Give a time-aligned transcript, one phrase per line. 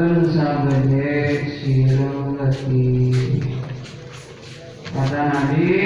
[0.00, 3.44] darwatun sabede sirung detik
[4.96, 5.76] Kata Nabi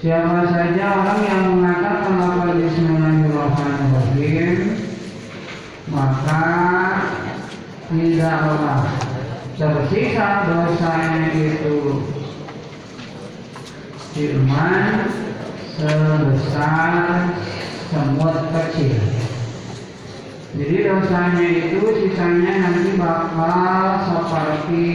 [0.00, 4.56] Siapa saja orang yang mengatakan lafaz Bismillahirrahmanirrahim
[5.86, 6.46] maka
[7.86, 8.90] tidaklah
[9.54, 12.02] tersisa dosanya itu.
[14.10, 15.06] Firman
[15.78, 17.30] sebesar
[17.86, 19.25] semut kecil.
[20.54, 24.86] Jadi dosanya itu sisanya nanti bakal seperti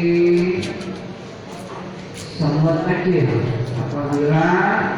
[2.40, 3.28] semut kecil.
[3.76, 4.48] Apabila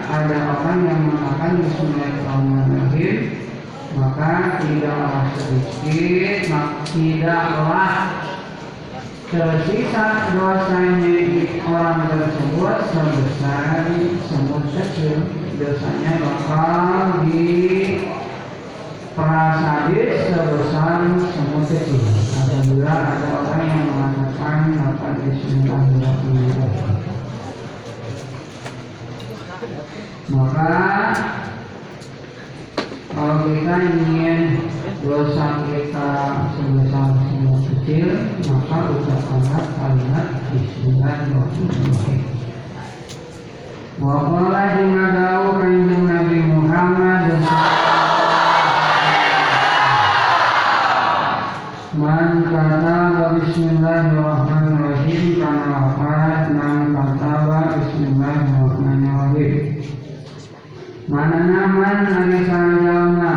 [0.06, 3.44] ada orang yang mengatakan Bismillahirrahmanirrahim
[3.94, 7.94] maka tidaklah sedikit, maka tidaklah
[9.30, 11.14] tersisa dosanya
[11.66, 13.86] orang tersebut sebesar
[14.30, 15.18] semut kecil.
[15.58, 17.46] Dosanya bakal di
[19.14, 22.02] prasadis sebesar semut kecil.
[22.34, 26.98] Apabila ada orang yang mengatakan apa Bismillahirrahmanirrahim.
[30.34, 30.74] Maka
[33.14, 34.40] kalau kita ingin
[35.06, 36.10] dosa kita
[36.58, 38.08] sebesar semua kecil,
[38.50, 42.22] maka ucapkanlah kalimat Bismillahirrahmanirrahim.
[44.02, 44.64] Wa qala
[45.62, 47.43] kanjeng Nabi Muhammad
[53.84, 55.44] Bismillahirrahmanirrahim.
[55.44, 57.36] Kana lafaz man kata
[57.84, 59.84] Bismillahirrahmanirrahim.
[61.12, 63.36] Mana naman ari sajalma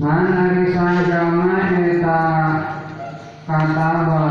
[0.00, 2.20] Man ari sajalma eta
[3.44, 4.24] kataba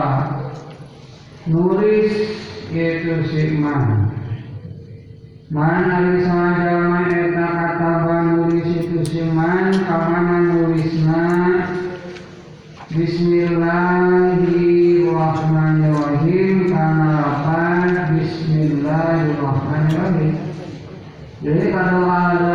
[1.45, 2.09] nulis
[2.73, 4.09] itu si man
[5.53, 11.21] Man ari sajalma eta kataba nulis itu si man kamana nulisna
[12.89, 13.98] Bismillahirrahmanirrahim
[21.39, 22.48] jadi kalau ada orang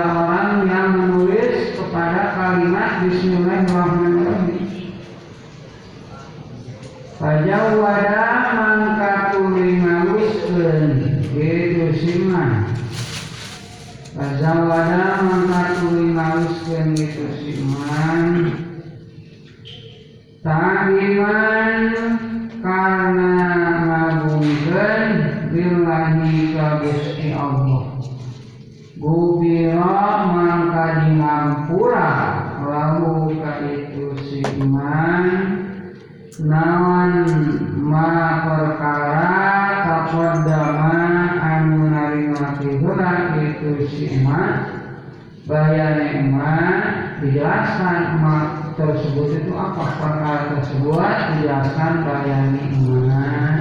[47.24, 48.36] dijelaskan ma
[48.76, 49.84] tersebut itu apa?
[49.96, 53.56] Perkara tersebut dijelaskan bayani iman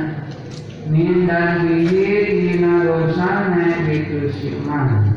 [0.91, 2.11] min dan bihi
[2.43, 5.15] dina dosana itu si iman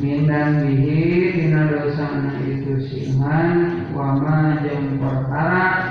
[0.00, 5.83] min dan bihi dina dosana itu si iman wama jeung perkara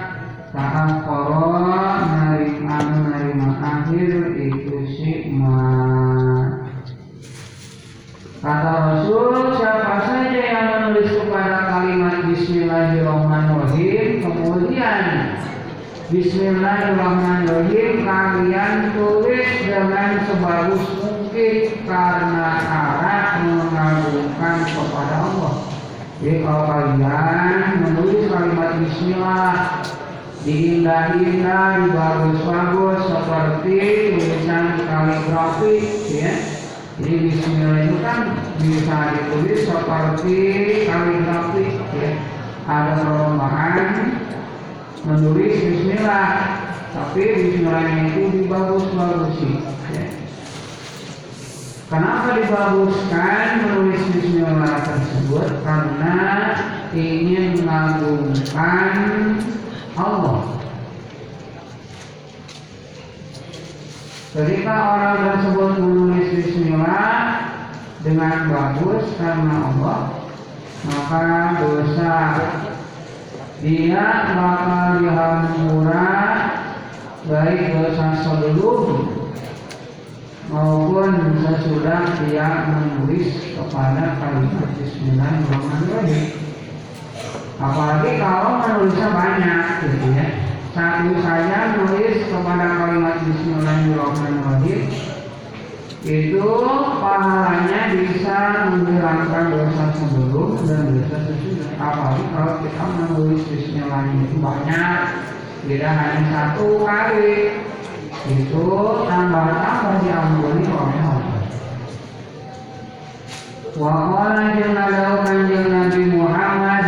[12.73, 15.05] Bismillahirrahmanirrahim kemudian
[16.09, 25.69] Bismillahirrahmanirrahim kalian tulis dengan sebagus mungkin karena arah mengagungkan kepada Allah.
[26.17, 29.53] Jadi kalau kalian menulis kalimat Bismillah
[30.41, 33.77] diindah-indah, dibagus-bagus seperti
[34.17, 35.77] tulisan kaligrafi,
[36.09, 36.41] ya.
[36.97, 40.41] Jadi Bismillah itu kan bisa ditulis seperti
[40.89, 41.65] kaligrafi,
[42.01, 42.32] ya.
[42.63, 43.79] Ada perlombaan
[45.03, 46.63] menulis Bismillah
[46.93, 49.59] tapi Bismillahnya itu dibagus-bagusi
[49.91, 50.05] ya.
[51.91, 55.49] Kenapa dibaguskan menulis Bismillah tersebut?
[55.67, 56.17] Karena
[56.95, 58.95] ingin mengagungkan
[59.99, 60.39] Allah.
[64.33, 67.17] Ketika orang tersebut menulis Bismillah
[68.01, 70.22] dengan bagus karena Allah,
[70.83, 72.15] maka dosa
[73.63, 74.03] dia
[74.35, 76.11] bakal dihampura
[77.23, 79.07] baik dosa sebelum
[80.51, 86.23] maupun sesudah dia menulis kepada kalimat Bismillahirrahmanirrahim.
[87.63, 90.27] Apalagi kalau menulisnya banyak, gitu ya.
[90.75, 95.12] Satu saja menulis kepada kalimat Bismillahirrahmanirrahim
[96.03, 96.43] itu
[96.99, 101.71] pahalanya bisa menghilangkan dosa sebelum dan dosa sesudah.
[101.79, 104.99] Apalagi kalau kita menulis Bismillah itu banyak,
[105.63, 107.55] tidak hanya satu kali,
[108.35, 108.67] itu
[109.07, 111.43] tambah-tambah diampuni oleh Allah.
[113.73, 116.85] Wa qala jalla kanjeng Nabi Muhammad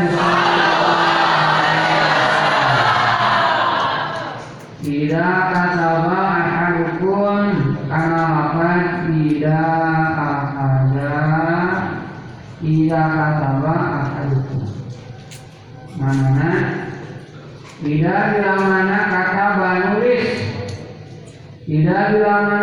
[22.15, 22.54] tidak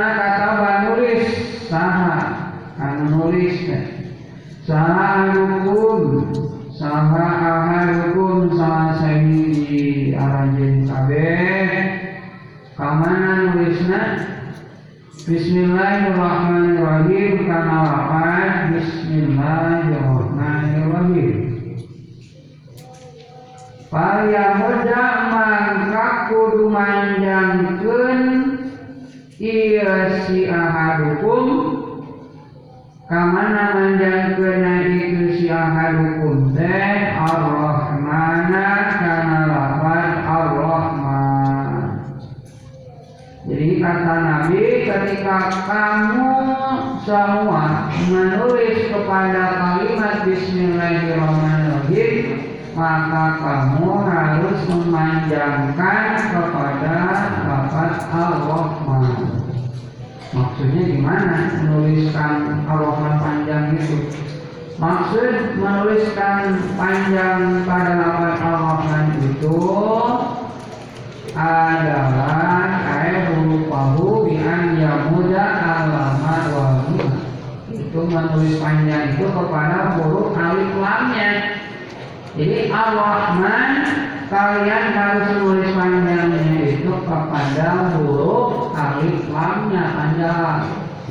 [87.13, 90.61] kepada huruf alif lamnya panjang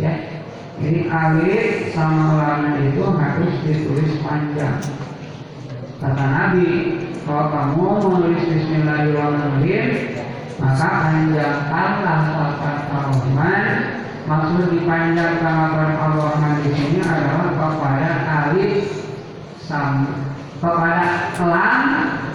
[0.01, 0.13] ya.
[0.81, 4.81] Jadi alif sama lamnya itu harus ditulis panjang.
[6.01, 9.89] Kata Nabi, kalau kamu menulis Bismillahirrahmanirrahim,
[10.57, 13.65] maka panjangkanlah lafaz Ar-Rahman.
[14.25, 19.05] Maksud dipanjangkan lafaz Ar-Rahman di sini adalah kepada alif
[19.61, 20.31] sama
[20.61, 21.05] kepada
[21.41, 21.85] lam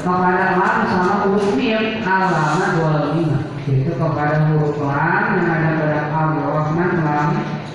[0.02, 2.74] kepada lam sama huruf mim alamat
[3.14, 5.70] lima itu kepada huruf lam yang ada
[6.14, 7.30] pada al-rahman lam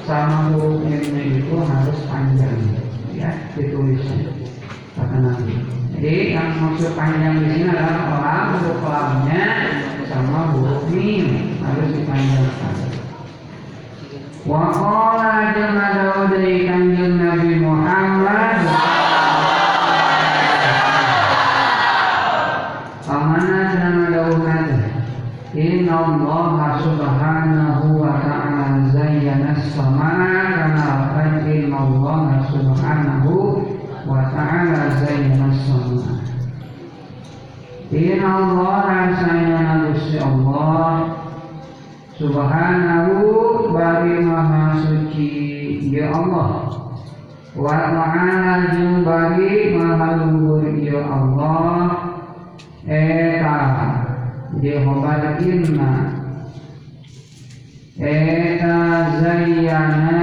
[0.08, 2.64] sama huruf mimnya itu harus panjang.
[3.12, 4.32] Ya ditulisnya.
[4.96, 5.52] Kata nabi.
[6.00, 9.44] Jadi yang maksud panjang di sini adalah lam huruf lamnya
[10.08, 12.76] sama huruf mim harus dipanjangkan.
[14.48, 15.32] Wa qala
[47.62, 51.94] Wa ta'ala jeung bari maha luhur Ya Allah
[52.90, 53.58] eta
[54.58, 56.22] dihobatinna
[58.02, 58.78] eta
[59.22, 60.22] zayyana.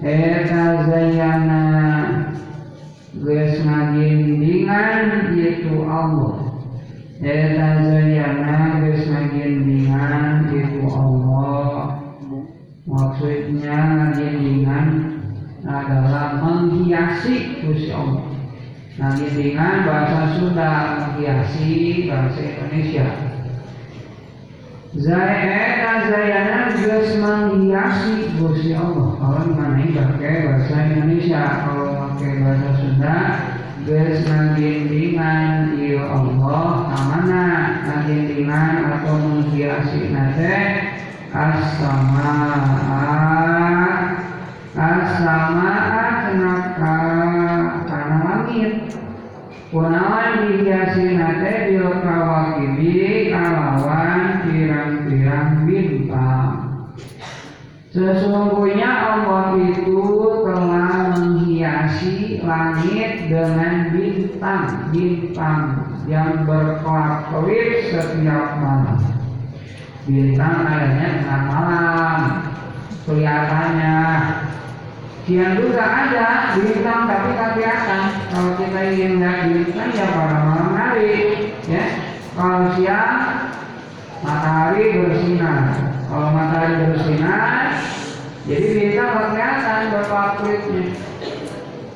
[0.00, 1.62] Eta zayyana.
[3.20, 6.40] Geus ngagindingan itu Allah.
[7.20, 8.83] Eta zayyana
[17.14, 18.26] menghiasi Gusti Allah
[18.94, 20.70] Nanti dengan bahasa Sunda
[21.02, 23.06] menghiasi bahasa Indonesia.
[24.94, 29.18] Zaina Zayana juga menghiasi Gusti Allah.
[29.18, 33.18] Kalau mana pakai bahasa Indonesia, kalau pakai bahasa Sunda,
[33.82, 37.46] Gus dengan ya Allah Amana
[38.06, 40.54] dengan atau menghiasi nate
[41.34, 42.30] as-sama
[44.78, 45.70] as-sama
[46.34, 46.96] kenapa
[47.86, 48.72] karena langit
[49.74, 56.50] Kunawan dihiasi nate bil kawakibi kalawan pirang-pirang bintang.
[57.90, 59.98] Sesungguhnya Allah itu
[60.46, 65.62] telah menghiasi langit dengan bintang-bintang
[66.06, 69.02] yang berkelap-kelip setiap malam.
[70.06, 72.18] Bintang adanya tengah malam,
[73.10, 73.98] kelihatannya
[75.24, 78.02] Siang juga ada bintang tapi tak kelihatan.
[78.28, 81.12] Kalau kita ingin lihat bintang ya pada malam hari,
[81.64, 81.84] ya.
[82.36, 83.20] Kalau siang
[84.20, 85.64] matahari bersinar.
[86.12, 87.72] Kalau matahari bersinar,
[88.44, 90.84] jadi bintang kelihatan berpakulitnya.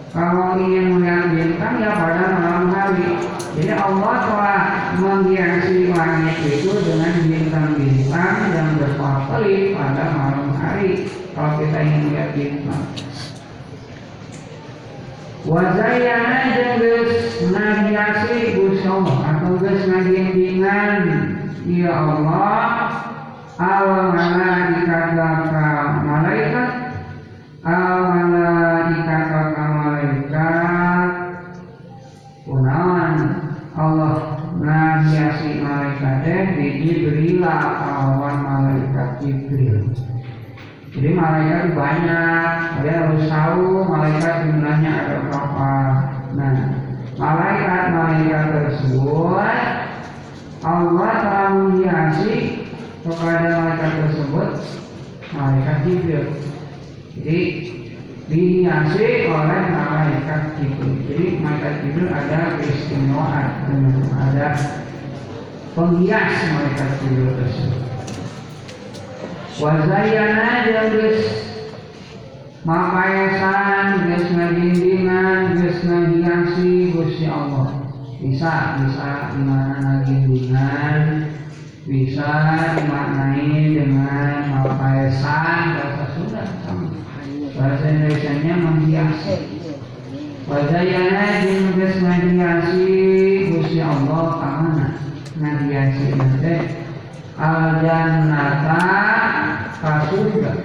[0.08, 3.12] Kalau ingin melihat bintang ya pada malam hari.
[3.60, 4.62] Jadi Allah telah
[4.96, 11.12] menghiasi langit itu dengan bintang-bintang yang berpakulit pada malam hari.
[11.36, 13.07] Kalau kita ingin melihat bintang.
[15.46, 21.02] Wazayana jeung geus ngahiasi Gusti atau geus ngagendingan
[21.62, 22.90] ya Allah
[23.54, 23.86] al
[24.18, 25.70] malaikat ka
[26.02, 26.70] malaikat
[27.62, 31.10] al malaikat ka malaikat
[32.42, 33.14] kunaon
[33.78, 39.86] Allah ngahiasi malaikat teh di Jibril awan malaikat Jibril
[40.98, 42.50] jadi malaikat banyak,
[42.82, 45.74] dia harus tahu malaikat jumlahnya ada berapa.
[46.34, 46.54] Nah,
[47.14, 49.36] malaikat-malaikat tersebut
[50.66, 52.66] Allah telah menghiasi
[53.06, 54.48] kepada malaikat tersebut
[55.36, 56.24] malaikat Jibril.
[57.14, 57.40] Jadi
[58.26, 60.98] dihiasi oleh malaikat Jibril.
[61.04, 63.48] Jadi malaikat Jibril ada keistimewaan,
[64.18, 64.48] ada
[65.78, 67.88] penghias malaikat Jibril tersebut.
[69.58, 71.18] Wazayana jeung geus
[72.62, 77.90] mapaesan geus ngagindingan geus ngahiasi Gusti Allah.
[78.22, 81.26] Bisa bisa di mana ngagindingan
[81.90, 82.30] bisa
[82.78, 86.94] dimaknai dengan mapaesan bahasa Sunda sama
[87.58, 89.36] bahasa Indonesia-nya menghiasi.
[90.46, 92.86] Wazayana jeung geus ngahiasi
[93.50, 95.02] Gusti Allah kamana
[95.34, 96.86] ngahiasi nanti
[97.38, 98.82] al jannata
[99.78, 100.58] kasurga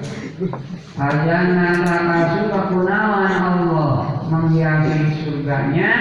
[0.98, 3.94] al jannata kasurga kunawan Allah
[4.26, 5.94] menghiasi surganya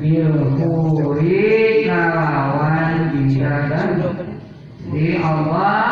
[0.00, 4.00] bil huri kalawan bidadari
[4.88, 5.84] jadi Allah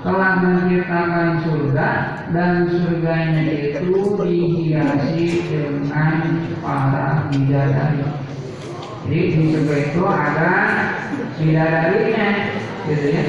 [0.00, 1.88] telah menciptakan surga
[2.32, 3.92] dan surganya itu
[4.24, 5.52] dihiasi
[6.68, 8.04] para bidadari
[9.08, 10.52] jadi di surga itu ada
[11.40, 12.28] bidadarinya
[12.84, 13.22] gitu ya.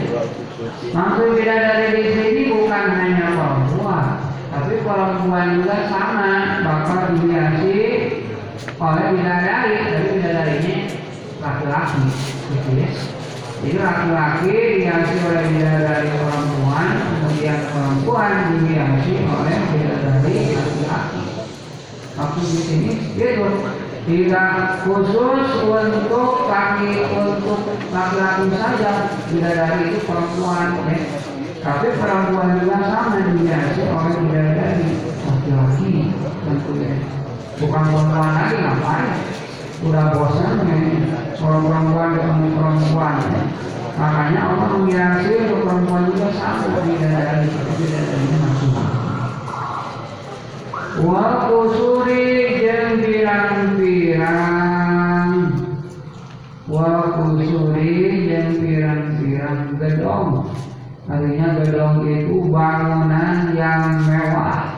[0.92, 4.20] Maksud bidadari di sini bukan hanya perempuan,
[4.52, 7.80] tapi perempuan juga sama bakal dihiasi
[8.76, 10.78] oleh bidadari, tapi bidadarinya
[11.40, 12.04] laki-laki,
[12.52, 12.90] gitu ya.
[13.64, 14.52] Jadi laki-laki
[14.84, 21.39] dihiasi oleh bidadari perempuan, kemudian perempuan dihiasi oleh bidadari laki-laki.
[22.20, 23.48] Maksud di sini gitu
[24.04, 27.64] tidak khusus untuk laki untuk
[27.96, 28.92] laki-laki saja.
[29.32, 31.00] Bidadari itu perempuan ya.
[31.60, 34.90] tapi perempuan juga sama dihiasi oleh bidadari
[35.24, 35.92] laki-laki
[36.44, 36.92] tentunya.
[37.56, 39.16] Bukan perempuan lagi ngapain?
[39.80, 40.76] Udah bosan ya.
[41.40, 43.42] Orang perempuan ketemu perempuan ya.
[43.96, 46.84] makanya Allah menghiasi untuk perempuan juga sama.
[46.84, 49.09] Bidadari tapi bidadarinya masuk
[51.00, 54.52] Wa kusuri jeung pirang-pirang
[56.68, 60.52] Wa kusuri jeung pirang-pirang gedong.
[61.08, 64.76] Artinya gedong itu bangunan yang mewah.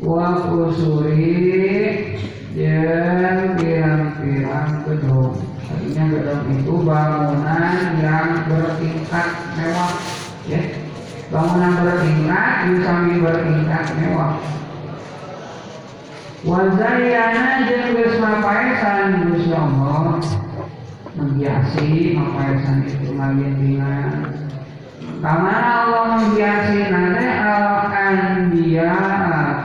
[0.00, 1.36] Wa kusuri
[2.56, 5.34] yang pirang-pirang gedung
[5.74, 9.92] artinya gedung itu bangunan yang bertingkat mewah
[10.46, 10.60] ya.
[11.28, 14.38] Bangunan bertingkat bisa bertingkat mewah
[16.44, 20.20] Wazayana jeung geus mapaesan Gusti Allah
[21.16, 24.12] menghiasi mapaesan itu lain dina
[25.24, 28.92] Kamana Allah menghiasi nade al anbiya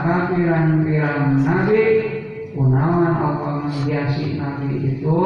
[0.00, 1.84] ka pirang-pirang nabi.
[2.56, 5.20] Kunawan Allah menghiasi nabi itu.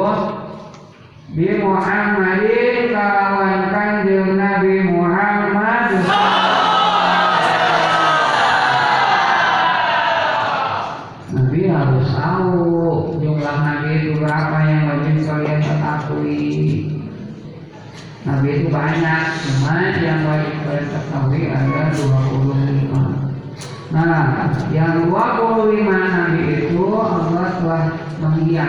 [1.31, 5.34] Bi Muhammadin kawan kanjeng Nabi Muhammad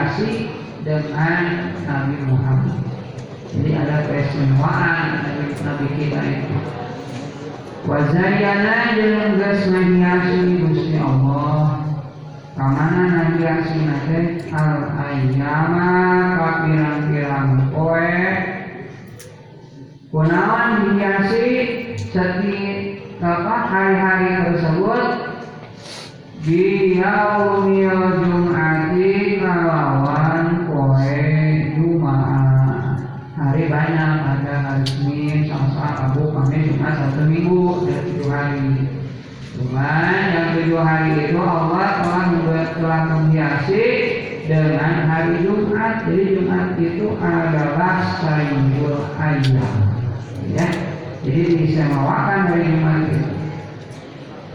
[0.07, 0.55] menghiasi
[0.87, 1.43] dengan
[1.83, 2.79] Nabi Muhammad.
[3.51, 6.57] Jadi ada keistimewaan Nabi, Nabi kita itu.
[7.87, 11.87] Wazayana jeung geus menghiasi Gusti Allah
[12.55, 13.03] kamana
[13.35, 14.19] nahiasi nate
[14.51, 15.91] al ayyama
[16.35, 18.19] ka pirang-pirang poe
[20.11, 21.47] kunawan dihiasi
[22.11, 25.03] setiap apa hari-hari tersebut
[26.47, 31.23] di yaumil jum'ati kalawan poe
[31.79, 32.99] jumaah
[33.39, 38.67] hari banyak ada hari Senin, Selasa, Rabu, Kamis, Jumat, satu minggu ada tujuh hari
[39.57, 39.89] Cuma
[40.37, 43.85] yang tujuh hari itu Allah telah membuat telah menghiasi
[44.45, 46.05] dengan hari Jumat.
[46.05, 49.81] Jadi Jumat itu adalah sayur ayam.
[50.53, 50.69] Ya.
[51.25, 53.29] Jadi disemawakan dari Jumat itu.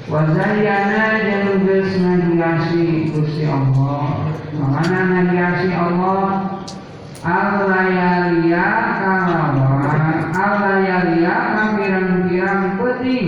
[0.05, 4.30] Wazayana jeung geus ngahiasi Gusti Allah.
[4.51, 6.59] Mana ngahiasi Allah?
[7.21, 8.67] Al-layaliya
[8.99, 11.35] kalawan Al-layaliya
[11.77, 13.27] pirang-pirang penting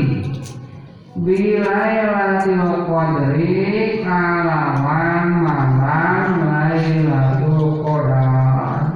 [1.14, 8.92] Bilailatul Qadri kalawan malam Lailatul Qadar.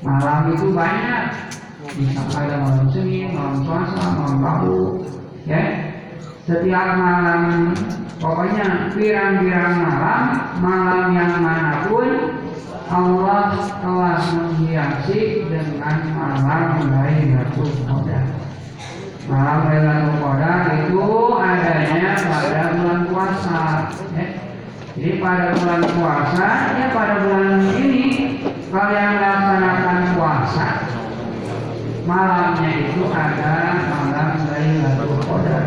[0.00, 1.24] Malam itu banyak.
[1.96, 5.00] Bisa ada malam Senin, malam Selasa, malam Rabu,
[5.48, 5.64] ya.
[6.46, 7.72] Setiap malam
[8.96, 10.22] pirang-pirang malam,
[10.64, 12.08] malam yang mana pun
[12.88, 13.52] Allah
[13.84, 18.24] telah menghiasi dengan malam Lailatul Qadar.
[19.28, 21.04] Malam Lailatul Qadar itu
[21.36, 23.60] adanya pada bulan puasa.
[24.16, 24.26] Ya.
[24.96, 26.46] Jadi pada bulan puasa,
[26.80, 28.04] ya pada bulan ini
[28.72, 30.66] kalian laksanakan puasa.
[32.06, 33.52] Malamnya itu ada
[33.92, 35.62] malam Lailatul Qadar.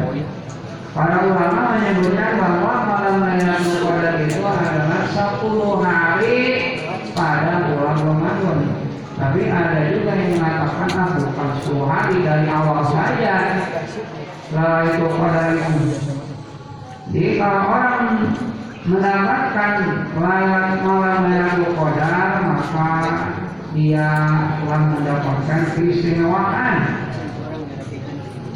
[1.00, 6.44] Para ulama menyebutkan bahwa malam Lailatul Qadar itu adalah 10 hari
[7.16, 8.60] pada bulan Ramadan.
[9.16, 13.64] Tapi ada juga yang mengatakan ah bukan 10 hari dari awal saja
[14.92, 15.88] itu pada itu.
[17.16, 18.06] Jadi kalau orang
[18.84, 19.72] mendapatkan
[20.20, 22.92] lewat malam Lailatul Qadar maka
[23.72, 24.10] dia
[24.60, 26.76] telah mendapatkan keistimewaan.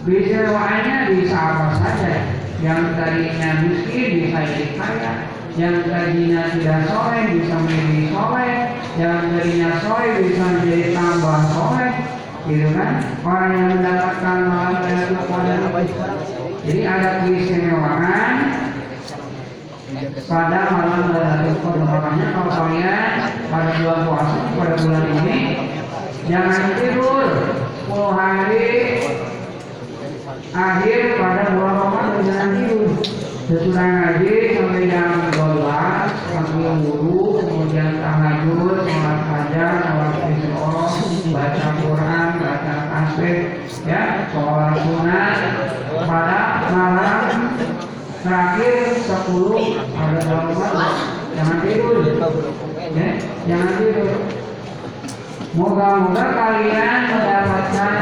[0.04, 2.33] Keistimewaannya bisa apa saja.
[2.64, 5.14] Yang tadinya miskin bisa jadi kaya,
[5.60, 8.56] yang tadinya tidak soleh bisa menjadi soleh,
[8.96, 11.92] yang tadinya soleh bisa menjadi tambah soleh,
[12.48, 12.92] gitu kan?
[13.28, 15.60] Orang yang mendapatkan malam Lailatul Qadar
[16.64, 18.32] jadi ada keistimewaan
[20.24, 21.40] pada malam Qadar.
[21.84, 22.52] Makanya kalau
[23.52, 25.38] pada bulan puasa pada bulan ini
[26.26, 27.28] jangan tidur
[27.92, 28.66] 10 hari
[30.54, 32.94] akhir pada bulan Ramadan tidur
[33.50, 40.74] sesudah ngaji sampai jam 12 sambil wudhu kemudian tahajud sholat fajar sholat isra
[41.34, 43.38] baca Quran baca tasbih
[43.90, 45.36] ya sholat sunat.
[45.94, 47.22] Pada malam
[48.22, 48.76] terakhir
[49.10, 50.94] 10 pada bulan Ramadan
[51.34, 51.96] jangan tidur.
[52.94, 53.10] Ya
[53.50, 54.43] jangan tidur
[55.54, 57.94] Moga-moga kalian mendapatkan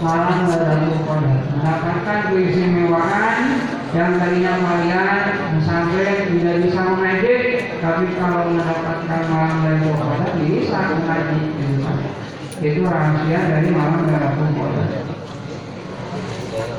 [0.00, 3.60] malam Lailatul Qadar, mendapatkan keistimewaan
[3.92, 5.20] yang tadinya kalian
[5.68, 7.36] sampai tidak bisa mengaji,
[7.84, 11.40] tapi kalau mendapatkan malam Lailatul Qadar bisa mengaji.
[12.64, 14.88] Itu rahasia dari malam Lailatul Qadar.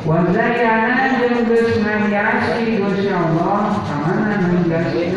[0.10, 5.14] Wazayana jeung geus ngahiasi Gusti Allah, kamana menghiasi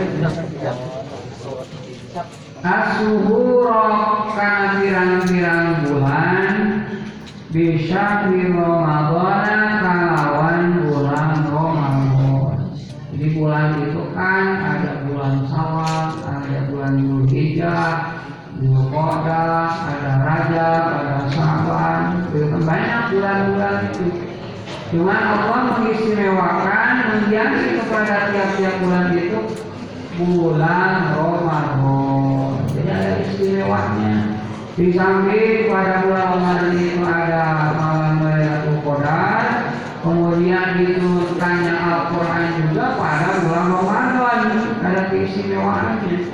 [2.63, 3.91] Asuhuro
[4.39, 6.55] kana pirang-pirang bulan
[7.51, 12.71] bisa di Ramadan kalawan bulan Ramadan.
[13.11, 18.23] Jadi bulan itu kan ada bulan Sawal, ada bulan Zulhijjah,
[18.63, 24.07] Zulqa'dah, ada Rajab, ada kan banyak bulan-bulan itu.
[24.95, 29.41] Cuma Allah mengistimewakan menghiasi kepada tiap-tiap bulan itu
[30.15, 32.12] bulan Ramadan.
[32.93, 34.13] Ada istimewanya.
[34.73, 43.29] Di samping pada bulan Ramadan itu ada malam Lailatul Qadar, kemudian diturunkannya Al-Quran juga pada
[43.45, 44.53] bulan Ramadan
[44.85, 46.29] ada keistimewaannya.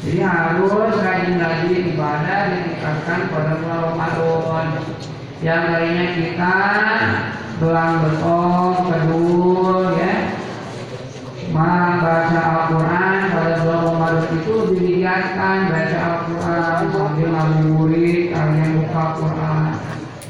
[0.00, 4.66] Jadi harus rajin-rajin ibadah ditingkatkan pada bulan Ramadan.
[5.40, 6.56] Yang lainnya kita
[7.60, 10.29] belang betul, kedul, ya,
[11.50, 19.62] membaca Al-Quran pada bulan Ramadan itu dilihatkan baca Al-Quran sambil ngabuburit kalian buka Quran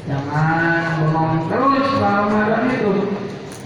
[0.09, 2.93] jangan bengong terus bulan Ramadan itu.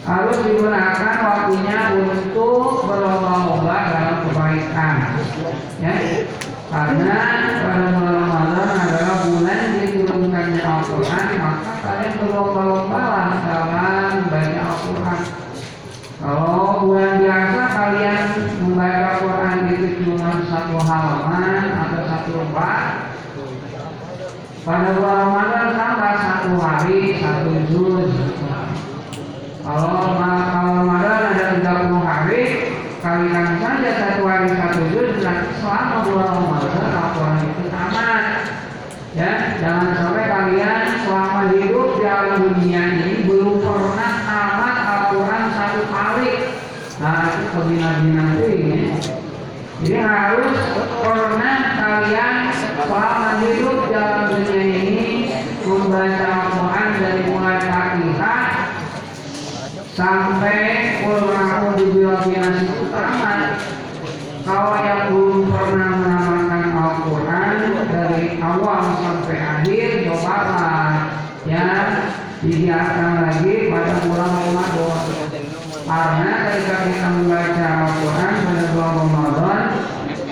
[0.05, 4.95] Harus digunakan waktunya untuk berlomba-lomba dalam kebaikan.
[5.81, 5.95] Ya.
[6.69, 7.17] Karena
[7.57, 13.01] pada bulan Ramadan adalah bulan diturunkannya Al-Quran maka kalian berlomba-lomba
[13.41, 15.45] dalam membaca Al-Quran
[16.25, 18.25] kalau bulan biasa kalian
[18.65, 23.13] membaca Quran itu cuma satu halaman atau satu lembar,
[24.65, 28.09] pada bulan Ramadan tambah satu hari satu juz.
[29.61, 32.41] Kalau kalau Ramadan ada 30 hari,
[32.97, 38.25] kalikan saja satu hari satu juz, berarti selama bulan Ramadan Al-Quran itu tamat.
[39.13, 45.81] Ya, jangan sampai kalian selama hidup di alam dunia ini belum pernah tamat Al-Quran satu
[45.93, 46.33] kali.
[46.97, 48.97] Nah, itu pembina-bina ini.
[49.85, 50.57] Jadi harus
[51.05, 55.29] pernah kalian selama hidup di alam dunia ini
[55.61, 58.45] membaca Al-Quran dari mulai Fatihah
[59.93, 60.61] sampai
[61.05, 63.61] ulama di itu tamat.
[64.45, 67.53] Kalau yang belum pernah mengamalkan Al-Quran
[67.89, 70.89] dari awal sampai akhir, cobalah
[71.45, 71.69] ya
[72.41, 75.01] dihiaskan lagi pada bulan Ramadan.
[75.85, 79.65] Karena ketika kita membaca Al-Quran pada bulan Ramadan,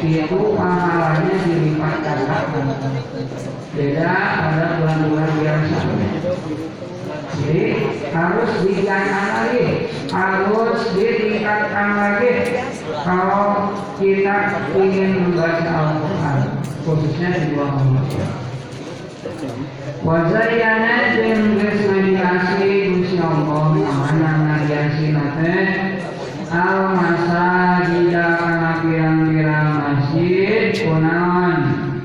[0.04, 2.66] itu pahalanya dilipat gandakan.
[3.74, 5.78] Beda pada bulan-bulan biasa.
[7.34, 7.63] Jadi
[8.13, 9.68] harus digandakan lagi,
[10.13, 12.34] harus ditingkatkan lagi.
[13.04, 14.38] Kalau kita
[14.78, 16.39] ingin membaca Al-Quran,
[16.86, 18.32] khususnya di bulan Ramadan.
[20.04, 25.56] Wazayana geus ngadiasi Gusti Allah mana ngadiasi nate
[26.52, 29.73] al masajid kana pirang-pirang
[30.13, 31.58] masjid kunaon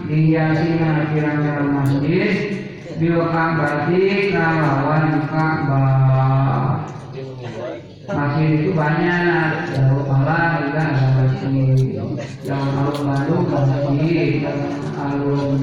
[0.08, 2.32] dihiasi kana pirang-pirang masjid
[2.96, 6.88] bil berarti kalawan Ka'bah.
[8.08, 11.76] Masjid itu banyak, Darul Malang juga ada masjid,
[12.40, 14.48] yang alun-alun masjid,
[14.96, 15.60] alun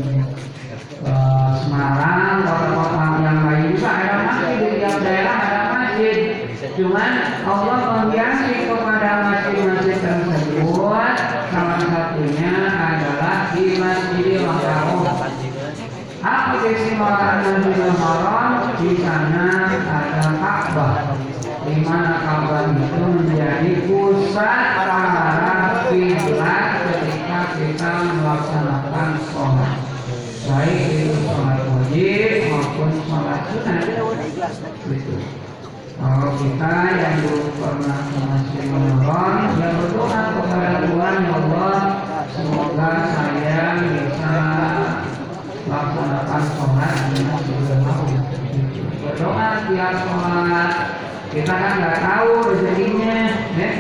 [1.05, 4.57] Eh, Semarang, kota-kota yang lain juga ada masjid.
[4.57, 6.17] Di tiap daerah ada masjid.
[6.77, 7.11] Cuman
[7.45, 11.15] Allah menghiasi kepada masjid-masjid tersebut
[11.55, 15.07] salah satunya adalah di Masjidil Haram.
[16.25, 18.73] Apa keistimewaan Masjidil Haram?
[18.81, 21.13] Di sana ada Ka'bah.
[21.61, 25.05] Di mana Ka'bah itu menjadi pusat para
[25.85, 29.77] kiblat ketika kita melaksanakan sholat
[30.45, 35.15] baik itu sholat wajib maupun sholat sunnah gitu.
[35.95, 41.79] Kalau kita yang belum pernah Masjid Ramadan, ya berdoa kepada Tuhan ya Allah,
[42.35, 43.79] semoga saya
[46.55, 48.21] sholat Masjid Ramadan.
[49.03, 50.71] Berdoa tiap sholat,
[51.29, 53.17] kita kan nggak tahu rezekinya,
[53.59, 53.71] ya.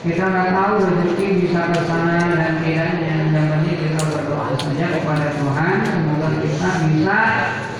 [0.00, 3.28] Kita nggak tahu rezeki bisa ke sana dan tidaknya.
[3.36, 7.18] Penting kita berdoa saja kepada Tuhan, semoga kita bisa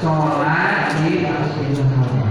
[0.04, 2.28] sholat di Masjidil Haram.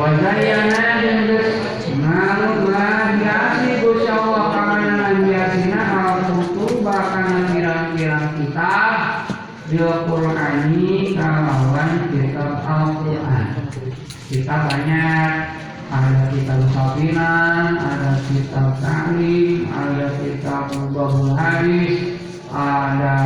[0.00, 1.60] Wajayana jeung geus
[1.92, 2.72] ngalung
[3.20, 9.09] biasi Gusti Allah kana biasina al kutuba kana pirang-pirang kitab
[9.70, 13.70] bil Qur'ani kalawan kitab Al-Qur'an.
[14.26, 15.30] Kita banyak
[15.90, 22.18] ada kitab Sabinan, ada kitab Ta'lim, ada kitab Mubahul Hadis,
[22.50, 23.16] ada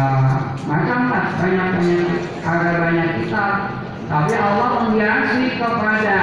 [0.69, 2.13] macam lah banyak banyak
[2.45, 3.55] ada banyak kitab.
[4.05, 6.21] Tapi Allah menghiasi kepada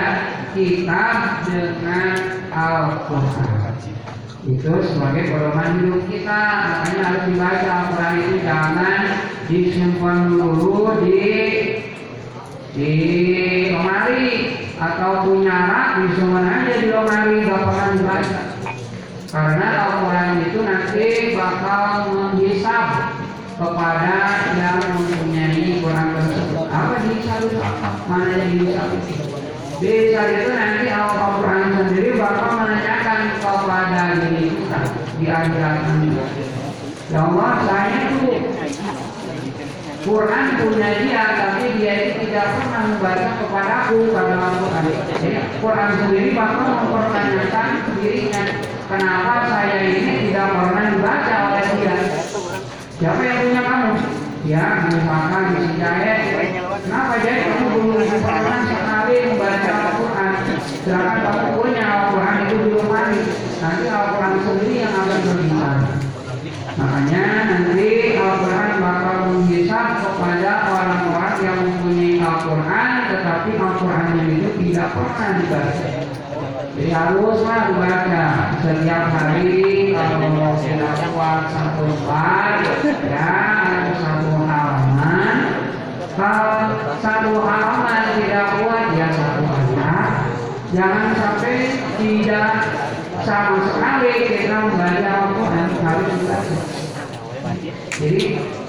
[0.53, 1.17] kitab
[1.49, 2.13] dengan
[2.53, 3.73] Al-Quran.
[4.41, 6.41] Itu sebagai pedoman hidup kita.
[6.61, 9.01] Makanya harus dibaca Al-Quran itu jangan
[9.51, 11.19] disimpan dulu di
[12.71, 12.93] di
[13.75, 14.31] lemari
[14.79, 18.41] atau punya rak bisa aja di lemari bakalan dibaca
[19.27, 21.83] karena Al-Quran itu nanti bakal
[22.15, 22.85] menghisap
[23.59, 24.15] kepada
[24.55, 27.59] yang mempunyai Quran tersebut apa dihisap itu
[28.07, 28.87] mana yang dihisap
[29.83, 34.79] bisa itu nanti Al-Quran sendiri bakal menanyakan kepada diri kita
[35.19, 36.07] di nanti
[37.11, 38.50] ya Allah saya tuh
[40.01, 44.83] Quran punya dia, tapi dia itu tidak pernah membaca kepadaku pada Al-Quran.
[45.13, 45.29] Jadi
[45.61, 47.69] Quran sendiri bakal mempertanyakan
[48.01, 48.43] dirinya,
[48.89, 51.95] kenapa saya ini tidak pernah dibaca oleh dia?
[52.97, 53.93] Siapa yang punya kamu?
[54.41, 56.19] Ya, misalkan di Jahit.
[56.81, 60.33] Kenapa jadi kamu belum pernah sekali membaca Al-Quran?
[60.81, 63.21] Sedangkan kamu punya Al-Quran itu belum hari.
[63.61, 65.93] Nanti Al-Quran sendiri yang akan berbicara.
[66.71, 72.17] Makanya nanti Al-Quran bakal menghisap kepada orang-orang yang mempunyai
[73.21, 75.89] Al-Quran tetapi Al-Qurannya itu tidak pernah dibaca.
[76.71, 78.25] Jadi haruslah dibaca
[78.63, 82.65] setiap hari kalau sudah kuat satu lembar
[83.05, 83.29] ya
[84.01, 85.37] satu halaman.
[86.17, 86.57] Kalau
[86.97, 90.11] satu halaman tidak kuat ya satu ayat.
[90.71, 91.57] Jangan sampai
[92.01, 92.53] tidak
[93.21, 96.57] sama sekali kita membaca Al-Quran harus dibaca.
[98.01, 98.21] Jadi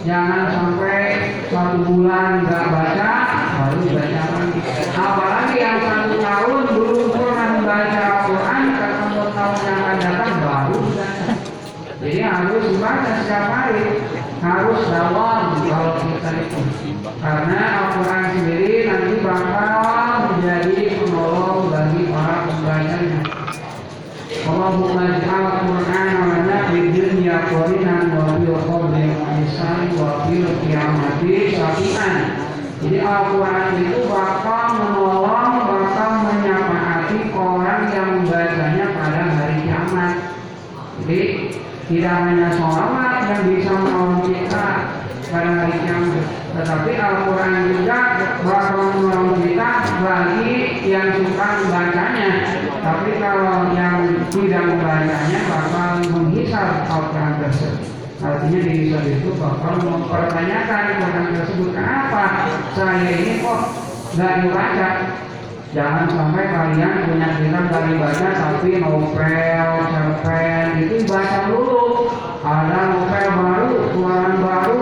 [0.03, 1.03] jangan sampai
[1.47, 3.13] satu bulan nggak baca
[3.55, 4.61] baru baca lagi.
[4.93, 11.27] Apalagi yang satu tahun belum pernah membaca Al-Quran ketemu tahun yang akan datang baru baca.
[12.03, 13.87] Jadi harus dibaca setiap hari
[14.43, 16.61] harus dalam kalau kita itu
[17.23, 23.23] karena Al-Quran sendiri nanti bakal menjadi penolong bagi para pembacanya.
[24.43, 29.15] Allahumma ij'al Qur'ana fid dunya qarinan wa fil qabri
[29.47, 32.15] ihsan wa fil qiyamati syafi'an.
[32.83, 40.13] Jadi Al-Quran itu bakal menolong, bakal menyapaati orang yang membacanya pada hari kiamat.
[41.05, 41.21] Jadi
[41.93, 44.67] tidak hanya sholawat yang bisa menolong kita
[45.29, 46.25] pada hari kiamat,
[46.57, 47.99] tetapi Al-Quran juga
[48.49, 49.71] bakal menolong kita
[50.01, 50.53] bagi
[50.89, 52.31] yang suka membacanya.
[52.81, 58.02] Tapi kalau yang tidak membacanya bakal menghisap Al-Quran tersebut.
[58.23, 61.71] Artinya dihisap itu bakal mempertanyakan Quran tersebut.
[61.75, 62.23] Kenapa
[62.71, 63.61] saya ini kok
[64.15, 64.91] nggak dibaca?
[65.73, 72.13] Jangan sampai kalian punya kitab gak dibaca tapi novel, cerpen itu dibaca dulu.
[72.45, 74.81] Ada novel baru, keluaran baru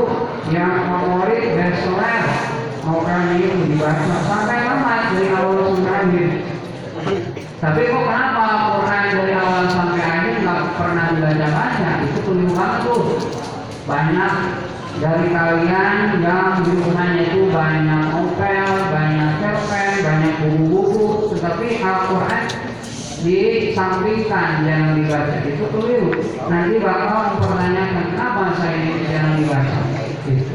[0.50, 2.22] yang favorit bestseller.
[2.82, 6.30] Novelnya itu dibaca sampai lemas dari awal sampai akhir.
[7.62, 9.99] Tapi kok kenapa Quran dari awal sampai
[10.80, 11.90] pernah dibaca-baca?
[12.08, 13.02] Itu banget tuh.
[13.84, 14.34] Banyak
[15.00, 22.44] dari kalian yang di rumahnya itu banyak novel, banyak cerpen, banyak buku-buku, tetapi Al-Quran
[23.20, 26.10] disampingkan jangan dibaca itu keliru.
[26.48, 29.78] Nanti bakal mempertanyakan kenapa saya ini jangan dibaca.
[30.24, 30.54] Gitu.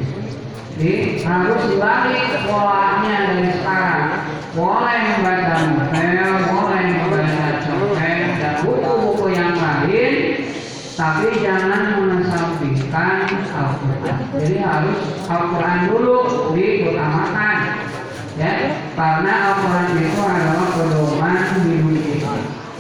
[0.76, 0.92] Jadi
[1.24, 4.10] harus dibalik polanya dari sekarang.
[4.56, 8.56] Boleh membaca novel, boleh membaca cerpen dan
[9.26, 10.14] buku-buku yang lain,
[10.94, 14.18] tapi jangan mengesampingkan Al-Quran.
[14.38, 16.18] Jadi harus Al-Quran dulu
[16.54, 17.58] diutamakan,
[18.38, 18.54] ya,
[18.94, 22.34] karena Al-Quran itu adalah pedoman hidup kita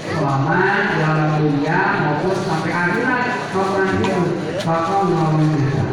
[0.05, 0.61] selama
[1.01, 4.21] dalam dunia maupun sampai akhirat Al-Quran itu
[4.61, 5.85] bakal menolong kita.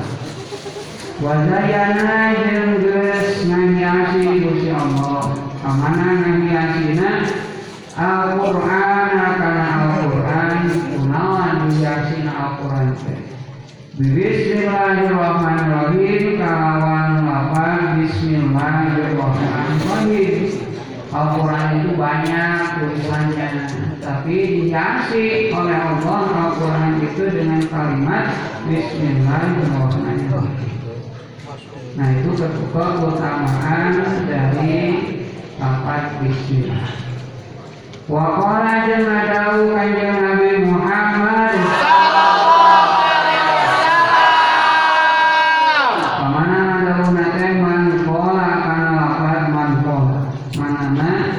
[1.23, 5.33] Wajayana jeung geus ngahiasi Gusti Allah.
[5.63, 7.23] Amana ngahiasina
[7.95, 9.72] Al-Qur'an kana
[10.33, 10.65] Al-Qur'an
[10.97, 12.97] kunaon ngahiasina Al-Qur'an.
[14.01, 20.49] Bismillahirrahmanirrahim kalawan lafaz Bismillahirrahmanirrahim.
[21.13, 23.69] Al-Quran itu banyak tulisannya,
[24.01, 28.33] tapi dihiasi oleh Allah Al-Quran itu dengan kalimat
[28.65, 30.49] Bismillahirrahmanirrahim.
[31.93, 32.33] Nah itu
[32.73, 34.81] keutamaan dari
[35.61, 37.12] lafaz Bismillah.
[38.11, 41.55] Wa qala jeung Nabi Muhammad
[46.19, 50.35] Pamana ngadau nate man qala kana lafaz man qala.
[50.59, 51.31] Manana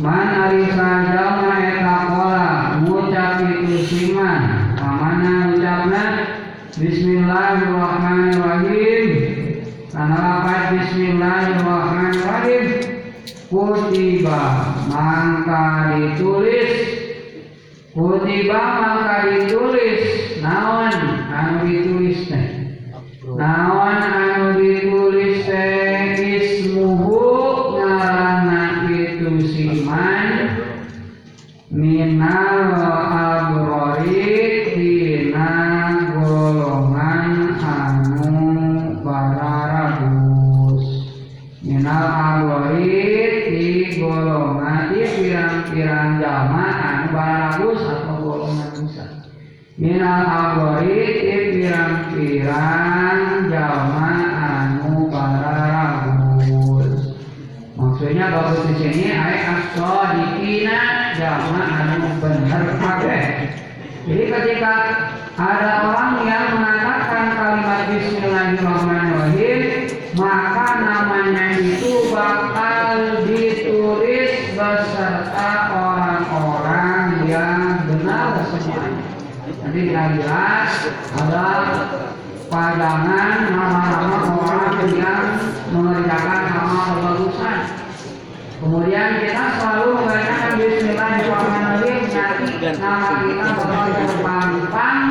[0.00, 4.72] man ari sajalma eta qala ngucap itu siman.
[4.80, 6.32] Pamana ucapna
[6.80, 9.04] Bismillahirrahmanirrahim.
[9.92, 12.96] Karena lafaz Bismillahirrahmanirrahim
[13.54, 16.94] Kutiba mangka ditulis.
[17.94, 20.02] Kutiba mangka ditulis
[20.42, 20.90] Naon
[21.30, 22.74] anu ditulis teh
[23.22, 27.22] Naon anu ditulis teh Ismuhu
[27.78, 29.70] ngarana itu si
[48.24, 49.06] golongan Musa
[49.76, 50.96] minal abori
[51.54, 57.00] pirang-pirang jalma anu bagus
[57.74, 60.80] maksudnya bagus di sini ay aso dikina
[61.18, 63.24] jalma anu bener kabeh
[64.04, 64.74] jadi ketika
[65.34, 69.60] ada orang yang mengatakan kalimat Bismillahirrahmanirrahim
[70.14, 79.06] maka namanya itu bakal ditulis beserta orang-orang yang benar semuanya.
[79.64, 80.72] Nanti jelas
[81.18, 81.48] ada
[82.46, 85.26] padangan nama-nama orang yang
[85.74, 87.58] mengerjakan nama kebagusan.
[88.62, 95.02] Kemudian kita selalu membacakan Bismillahirrahmanirrahim nanti nama kita bakal terpampang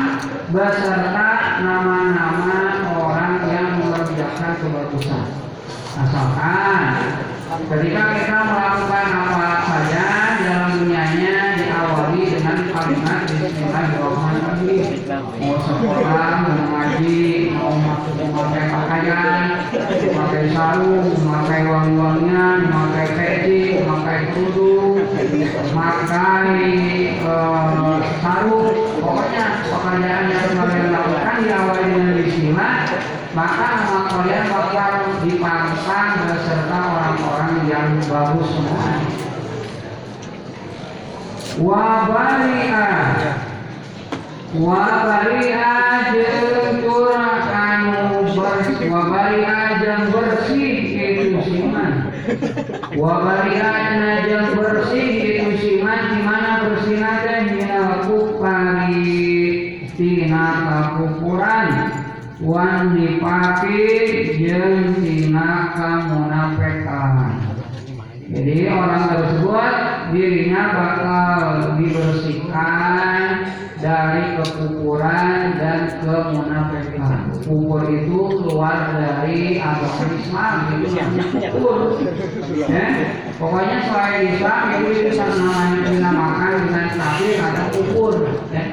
[0.50, 1.30] beserta
[1.62, 2.56] nama-nama
[2.96, 5.24] orang yang mengerjakan kebagusan.
[5.94, 6.82] Asalkan
[7.70, 10.04] ketika kita melakukan apa saja
[10.42, 14.84] dalam dunianya diawali dengan kalimat Bismillahirrahmanirrahim.
[15.38, 19.42] Mau sekolah, mau ngaji, mau memakai pakaian,
[19.72, 24.98] memakai sarung, memakai wangi-wangian, memakai peci, memakai kerudung,
[25.72, 26.64] memakai
[27.22, 32.76] uh, sarung, pokoknya pekerjaan yang kalian lakukan diawali dengan Bismillah,
[33.34, 34.92] maka nama kalian bakal
[35.26, 37.88] dipasang beserta orang-orang yang
[38.48, 39.24] semuanya.
[41.54, 42.90] Wabari'a
[44.58, 45.74] Wabari'a
[46.10, 52.10] jeung curah anu bersih Wabari'a jeung bersih itu siman
[52.98, 53.74] Wabari'a
[54.26, 59.14] jeung bersih itu siman di mana bersihna teh minal kufari
[59.94, 61.70] tina kakufuran
[62.42, 63.78] wan dipake
[64.42, 67.43] jeung tina kamunafikan
[68.34, 69.74] jadi orang tersebut
[70.10, 71.38] dirinya bakal
[71.78, 73.46] dibersihkan
[73.78, 77.30] dari kekufuran dan kemunafikan.
[77.46, 80.98] Kufur itu keluar dari agama Islam itu
[81.54, 82.02] kufur.
[82.66, 82.86] Ya?
[83.38, 85.24] Pokoknya selain Islam itu bisa
[85.86, 88.14] dinamakan dengan kafir atau kufur.
[88.50, 88.64] Ya?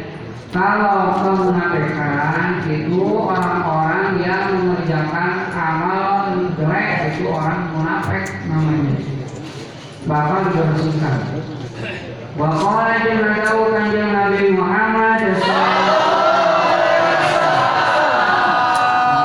[0.50, 9.21] Kalau kemunafikan itu orang-orang yang mengerjakan amal jelek itu orang munafik namanya
[10.08, 11.20] bakal dibersihkan.
[12.40, 15.36] Waqala jeung tahu kanjeng Nabi Muhammad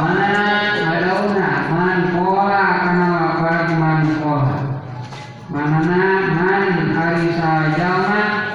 [0.03, 4.59] Mana adauna man pola kana lafaz man pola.
[5.47, 8.51] Manana man ari sajama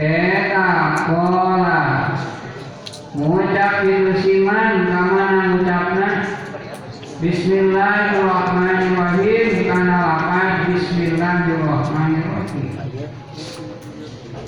[0.00, 2.16] eta pola.
[3.12, 6.32] Ngucap itu siman kamana ngucapna
[7.20, 12.72] Bismillahirrahmanirrahim kana lafaz Bismillahirrahmanirrahim.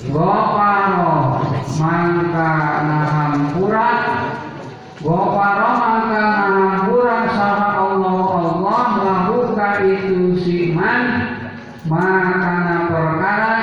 [0.09, 1.45] Goparo
[1.77, 2.49] mangka
[2.81, 3.89] nahampura
[5.05, 11.29] Goparo mangka nahampura sama Allah Allah lahuka itu siman
[11.85, 13.53] maka na perkara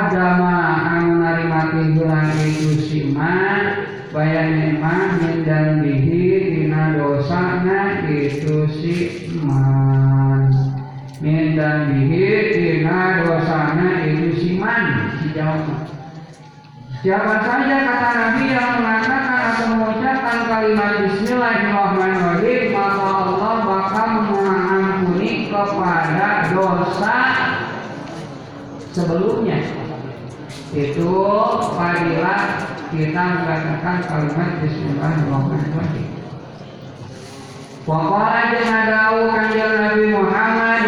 [0.00, 0.56] dapat jama
[0.96, 3.84] anu narimati bulan itu siman
[4.16, 10.48] bayan iman dan bihi dina dosana itu siman
[11.20, 15.68] min dan bihi dina dosana itu siman si jauh
[17.00, 26.28] Siapa saja kata Nabi yang mengatakan atau mengucapkan kalimat Bismillahirrahmanirrahim maka Allah bakal mengampuni kepada
[26.52, 27.16] dosa
[28.92, 29.79] sebelumnya.
[30.70, 31.10] Itu
[31.74, 32.62] fadilah
[32.94, 36.08] kita mengatakan kalimat Bismillahirrahmanirrahim.
[37.90, 40.82] Waqala jeung ngadau kanjeng Nabi Muhammad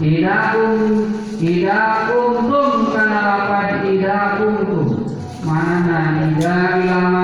[0.00, 0.72] Tidak kum
[1.36, 4.86] tidak kuntum kana lapan tidak kuntum
[5.44, 7.21] mana tidak ila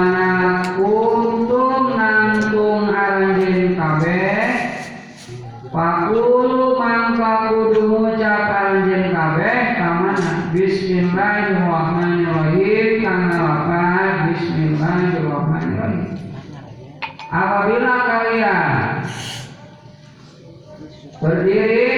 [21.19, 21.91] berdiri.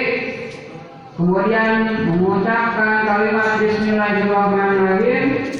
[1.13, 5.53] Kemudian mengucapkan kalimat Bismillahirrahmanirrahim.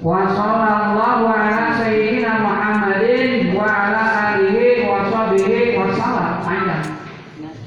[0.00, 6.40] Wa sallallahu ala sayyidina Muhammadin wa ala alihi wa sahbihi wa sallam.
[6.40, 6.96] Panjang.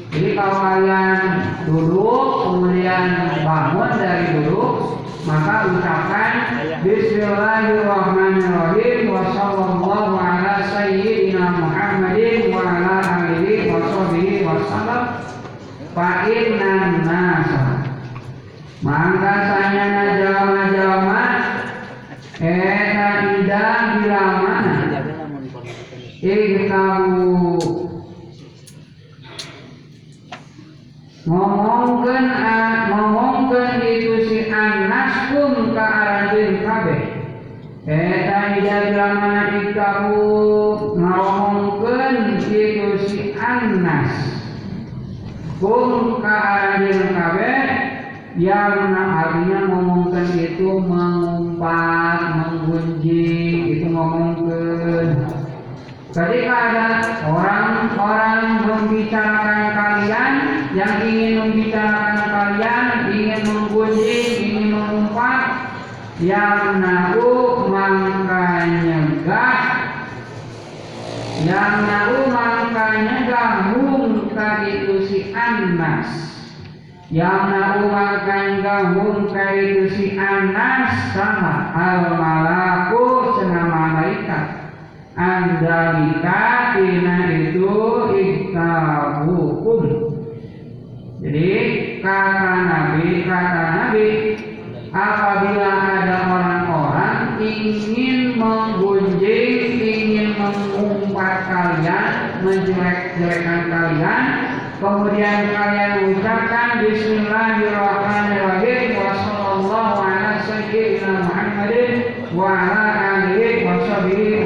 [0.10, 6.34] Jadi kalau kalian duduk kemudian bangun dari duduk maka ucapkan
[6.82, 9.14] Bismillahirrahmanirrahim.
[9.14, 13.02] Wa sallallahu ala sayyidina Muhammadin wa ala
[14.52, 15.32] alihi wa sahbihi wa sallam
[15.92, 17.84] Fa'innan nasa
[18.80, 21.26] mangga sanyana jalma-jalma
[22.40, 23.10] eta
[23.44, 23.68] ida
[24.00, 24.76] bila mana
[26.22, 27.60] Iktabu
[31.28, 32.26] ngomongkan
[32.88, 36.98] ngomongkan itu si anas pun ke arajin kabe
[37.84, 40.24] eta ida bila mana iktabu
[40.96, 44.32] ngomongkan itu si anas
[45.62, 47.54] ke arajin kabe
[48.34, 55.38] yang artinya ngomongkan itu mengumpat menggunjing itu ngomongkan
[56.12, 56.88] Ketika ada
[57.24, 60.34] orang-orang membicarakan kalian
[60.76, 62.86] yang ingin membicarakan kalian,
[63.16, 65.72] ingin menggunjing, ingin mengumpat,
[66.20, 69.60] yang nahu maka nyegah,
[71.48, 73.72] yang nahu maka nyegah
[74.32, 76.08] mungka itu si anas.
[77.12, 84.72] Yang nahu maka nyegah mungka itu si anas sama al malaku senama malaikat
[85.20, 87.20] andalika tina
[87.52, 87.76] itu
[88.16, 89.84] iktabukum
[91.20, 91.52] jadi
[92.00, 94.08] kata Nabi kata Nabi
[94.96, 104.26] apabila ada orang-orang ingin menggunjing ingin mengumpat kalian menjelek-jelekan kalian.
[104.82, 114.42] Kemudian kalian ucapkan Bismillahirrahmanirrahim wa sallallahu ala sayyidina Muhammadin wa ala alihi wa sahbihi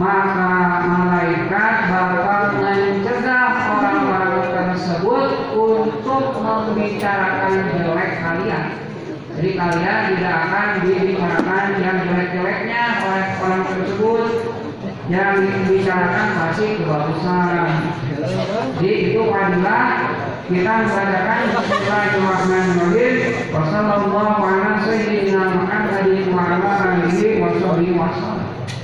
[0.00, 0.48] maka
[0.88, 8.66] malaikat bakal mencegah orang-orang tersebut untuk membicarakan jelek kalian.
[9.36, 14.49] Jadi kalian tidak akan dibicarakan yang jelek-jeleknya oleh orang tersebut
[15.10, 17.66] yang dibicarakan masih kebagusan.
[18.78, 20.14] Jadi itu adalah
[20.46, 23.14] kita membacakan Bismillahirrahmanirrahim.
[23.50, 26.70] Wassalamualaikum warahmatullahi wabarakatuh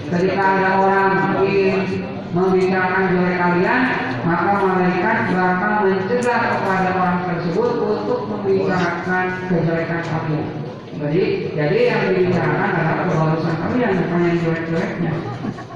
[0.06, 1.10] ketika ada orang
[1.42, 3.82] ingin membicarakan jelek kalian
[4.22, 10.65] maka malaikat bakal mencegah kepada orang tersebut untuk membicarakan kejelekan kalian
[10.96, 11.22] jadi
[11.52, 15.12] jadi yang dibicarakan adalah kebagusan kalian bukan yang jelek-jeleknya.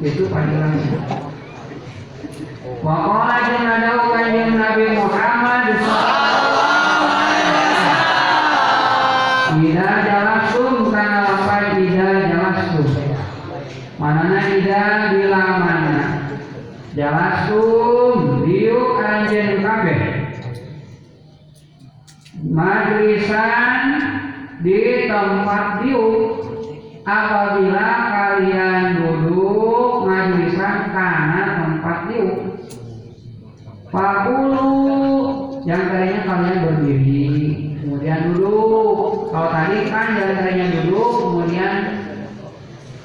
[0.00, 0.96] Itu panggilannya
[2.80, 5.64] Waqala jeung ada kanjeng Nabi Muhammad
[9.60, 12.88] Ida jalasum kana lapai ida jalasum
[14.00, 16.00] manana ida bila mana
[16.96, 20.00] jalasum diuk anjen kabeh.
[22.40, 23.79] Majlisan
[24.60, 26.44] di tempat diuk
[27.08, 32.50] apabila kalian duduk majlisan karena tempat diuk
[33.90, 34.70] Fakulu
[35.66, 37.26] yang tadinya kalian berdiri
[37.82, 39.34] kemudian duduk.
[39.34, 41.74] Kalau tadi kan yang tadinya duduk kemudian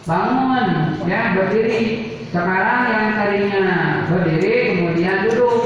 [0.05, 0.67] bangun
[1.09, 1.81] ya berdiri.
[2.29, 3.65] Sekarang yang tadinya
[4.05, 5.57] berdiri kemudian duduk.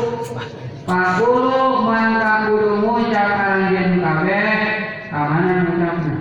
[0.87, 4.47] Pakulu maka kudu ngucap anjeun kabeh
[5.11, 6.15] kamana ngucapna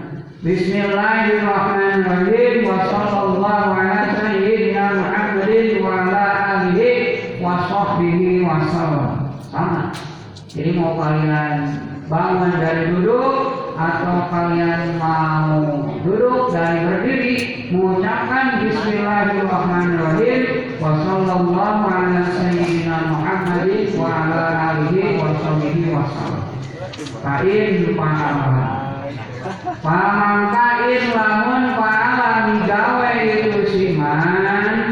[0.48, 2.64] Bismillahirrahmanirrahim.
[2.64, 6.24] Wa sallallahu ala sayyidina Muhammadin wa ala
[6.64, 9.92] alihi wa sahbihi wa sallam sama.
[10.48, 11.68] Jadi mau kalian
[12.08, 20.80] bangun dari duduk atau kalian mau duduk dari berdiri mengucapkan Bismillahirrahmanirrahim.
[20.80, 26.56] Wa sallallahu ala sayyidina Muhammadin wa ala alihi wa sahbihi wa sallam.
[27.20, 28.77] Kain pahala
[29.78, 34.82] pamangkain lamun pahala digawe itu siman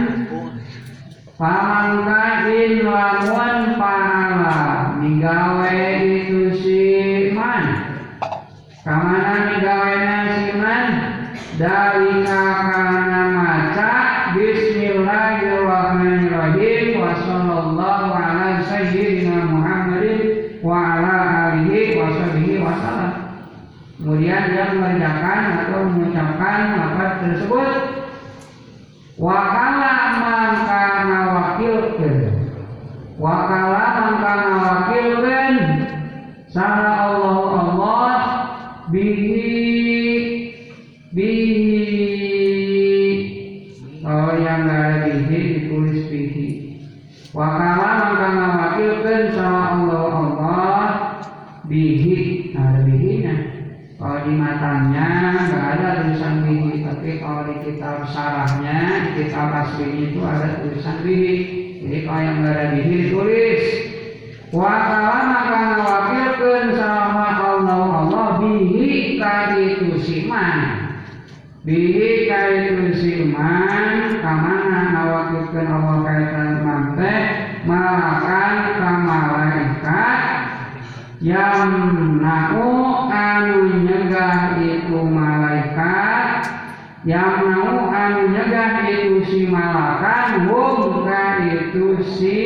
[1.34, 5.74] pamangkain lamun pahala digawe
[6.06, 7.64] itu siman
[8.86, 10.84] kamana digawena siman
[11.58, 14.06] dari kakana maca
[14.36, 17.00] Bismillahirrahmanirrahim.
[17.00, 23.26] Wa sallallahu ala sayyidina Muhammadin wa ala alihi wa sahbihi wa sallam
[24.06, 27.70] kemudian dia mengerjakan atau mengucapkan apa tersebut.
[29.18, 32.46] Wakala mangkana wakilkan
[33.16, 35.52] wakala mangkana wakilkan
[36.52, 36.95] sama
[57.06, 61.34] tapi kalau di kitab sarahnya di kitab aslinya itu ada tulisan bihi
[61.86, 63.64] jadi kalau yang nggak ada bihi ditulis
[64.50, 70.58] wakala maka wakilkan sama Allah Allah bihi itu siman.
[71.62, 77.14] Bihi itu siman kamana ngawakikeun Allah kaitan mante
[77.70, 80.18] malakan ka malaikat
[81.22, 81.70] yang
[82.18, 84.58] nau anu nyegah
[87.06, 92.38] yang mau anu nyegah itu si malakan hum ka itu si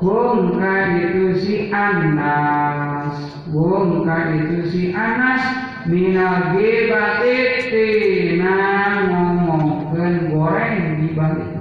[0.00, 3.12] hum ka itu si anas.
[3.52, 5.44] Hum ka itu si anas
[5.84, 8.56] minal gibatit tina
[9.04, 11.52] ngomongkeun goreng di balik.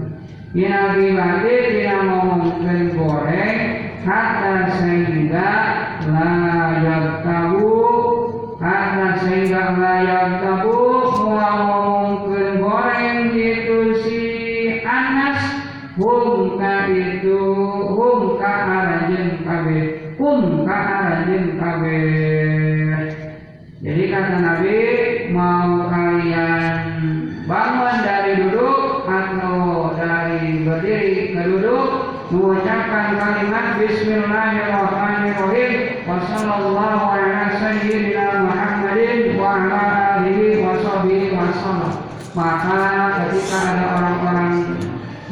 [0.55, 3.55] Minal gibatit tina ngomongkeun goreng
[4.07, 5.51] hatta sehingga
[6.07, 7.67] layak tahu
[8.63, 11.04] hatta sehingga layak tahu
[11.53, 14.21] ngomongkeun goreng itu si
[14.81, 15.41] Anas
[15.97, 16.57] hum
[16.89, 17.41] itu
[17.93, 18.53] hum ka
[19.45, 19.83] kabeh
[20.17, 20.81] hum ka
[21.61, 22.65] kabeh.
[23.85, 24.77] Jadi kata Nabi
[25.29, 26.73] mau kalian
[27.45, 31.85] bangun dari duduk atau dari berdiri ke duduk
[32.33, 36.01] mengucapkan kalimat Bismillahirrahmanirrahim.
[36.09, 39.81] Wa sallallahu ala sayyidina Muhammadin wa ala
[40.17, 40.81] alihi wa
[42.35, 42.81] maka
[43.21, 44.53] ketika ada orang-orang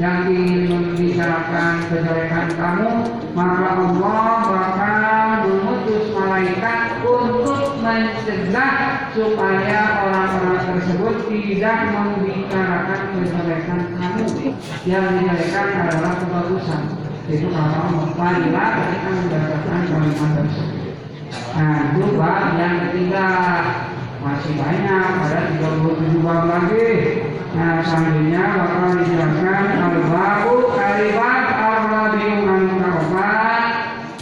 [0.02, 2.92] yang ingin membicarakan kejelekan kamu
[3.38, 5.04] maka Allah bakal
[5.46, 14.26] mengutus malaikat untuk mencegah supaya orang-orang tersebut tidak membicarakan kejelekan kamu.
[14.90, 16.82] Yang dijelekan adalah kebagusan.
[17.30, 20.94] Itu kata Allah marilah ketika membacakan kalimat tersebut.
[21.54, 22.08] Nah itu
[22.58, 23.28] yang ketiga
[24.24, 26.90] masih banyak ada 37 bab lagi.
[27.54, 33.64] Nah selanjutnya bakal dijelaskan al-babu kalimat al-rabiu an-taubat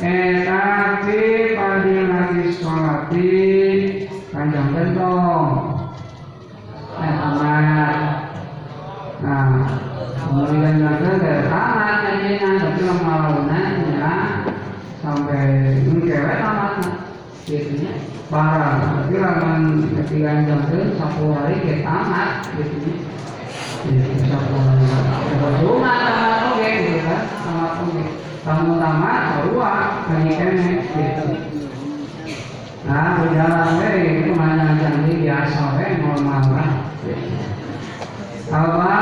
[0.01, 1.21] etapi
[2.09, 3.29] lagi sholati
[4.33, 5.47] panjang gentong
[6.97, 7.95] eh amat
[9.21, 9.45] nah
[10.17, 13.15] kemudian juga dari tamat aja tapi lama
[13.93, 14.13] ya
[15.05, 15.45] sampai
[15.85, 16.89] ngkewet tamatnya
[17.45, 17.93] gitu ya
[18.31, 19.13] barang tapi
[19.89, 23.01] ketika jangkau satu hari ke tamat gitu
[23.89, 24.85] ya jadi satu hari
[25.57, 27.21] cuma tamat oke gitu kan
[28.45, 29.21] kamu tamat
[30.05, 30.31] kami
[30.93, 31.25] gitu
[32.85, 33.77] nah berjalan
[34.25, 34.33] itu
[34.81, 35.61] janji biasa
[36.01, 36.41] normal
[38.51, 39.01] Mengawafat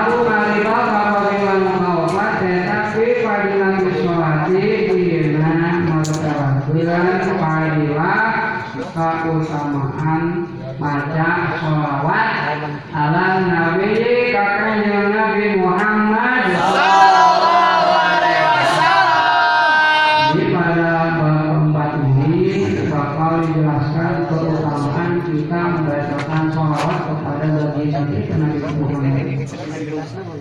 [8.80, 10.39] Tetapi keutamaan
[10.80, 12.32] maca sholawat
[12.96, 13.92] ala Nabi
[14.32, 16.44] kakaknya Nabi Muhammad
[20.32, 22.34] di pada bab keempat ini
[22.88, 29.28] bakal dijelaskan keutamaan kita membacakan sholawat kepada Nabi Nabi Muhammad.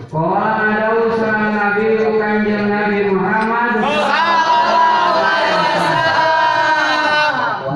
[0.09, 3.73] Kalau ada usaha Nabi kanjeng Nabi Muhammad.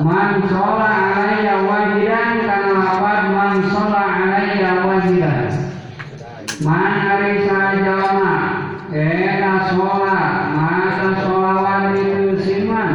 [0.04, 5.48] Man sholat alaiya wajidan kana lafad man sholat alaiya wajidan.
[6.60, 8.34] Man hari sajama
[8.92, 12.90] eta sholat masa sholawat itu siman.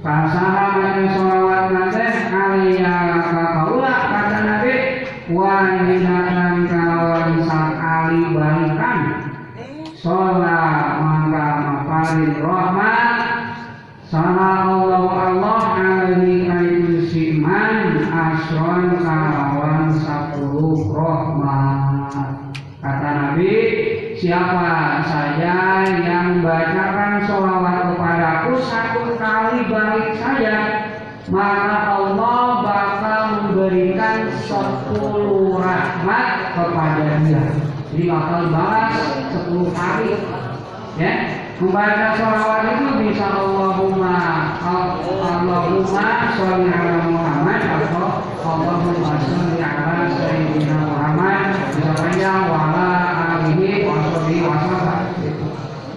[0.00, 2.96] Pasaha maca sholawat nate alaiya
[3.28, 4.76] kakaula kata Nabi
[5.36, 8.98] wajidatan kalawan sakali balikan.
[10.02, 13.22] Sholat maka mapalin rahmat
[14.10, 22.34] Sama Allah Allah alaihi kaitu siman asron kawan sepuluh rahmat
[22.82, 23.56] Kata Nabi
[24.20, 30.56] Siapa saja yang membacakan sholawat kepadaku satu kali balik saja
[31.32, 37.46] Maka Allah bakal memberikan sepuluh rahmat kepada dia.
[37.88, 38.94] Jadi bakal balas
[39.32, 40.12] sepuluh kali
[41.00, 44.18] Ya, membaca sholawat itu bisa Allahumma
[44.58, 52.90] Allahumma sholli ala Muhammad atau Allahumma sholli ala Sayyidina Muhammad bisa panjang wala
[53.38, 55.00] alihi wa sholli wa sallam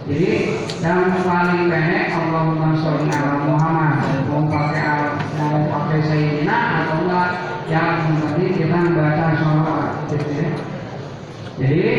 [0.05, 0.53] jadi
[0.85, 4.05] yang paling pendek Allahumma sholli ala Muhammad.
[4.29, 7.29] Mau pakai mau pakai Sayyidina atau enggak
[7.73, 10.49] yang penting kita membaca sholawat gitu ya.
[11.57, 11.89] Jadi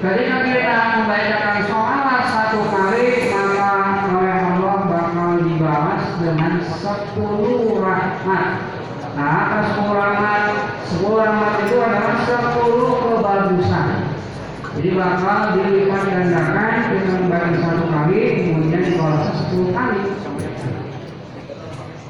[0.00, 3.70] ketika kita membacakan sholawat satu kali maka
[4.10, 8.48] oleh Allah bakal dibalas dengan sepuluh rahmat.
[9.14, 10.42] Nah, atas sepuluh rahmat,
[10.90, 13.88] sepuluh rahmat itu adalah sepuluh kebagusan.
[14.74, 20.00] Jadi bakal dilipat gandakan dengan membaca satu kali, kemudian dibalas sepuluh kali.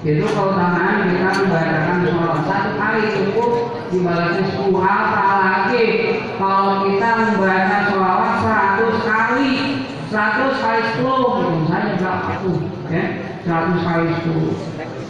[0.05, 2.41] Itu keutamaan kita membacakan sholat.
[2.45, 3.51] Satu kali cukup
[3.89, 5.87] dibalasnya sepuluh apalagi
[6.37, 9.53] kalau kita membaca sholawat seratus kali.
[10.13, 12.59] Seratus kali sepuluh saja berapa tuh
[12.93, 13.05] ya.
[13.49, 14.57] Seratus kali sepuluh.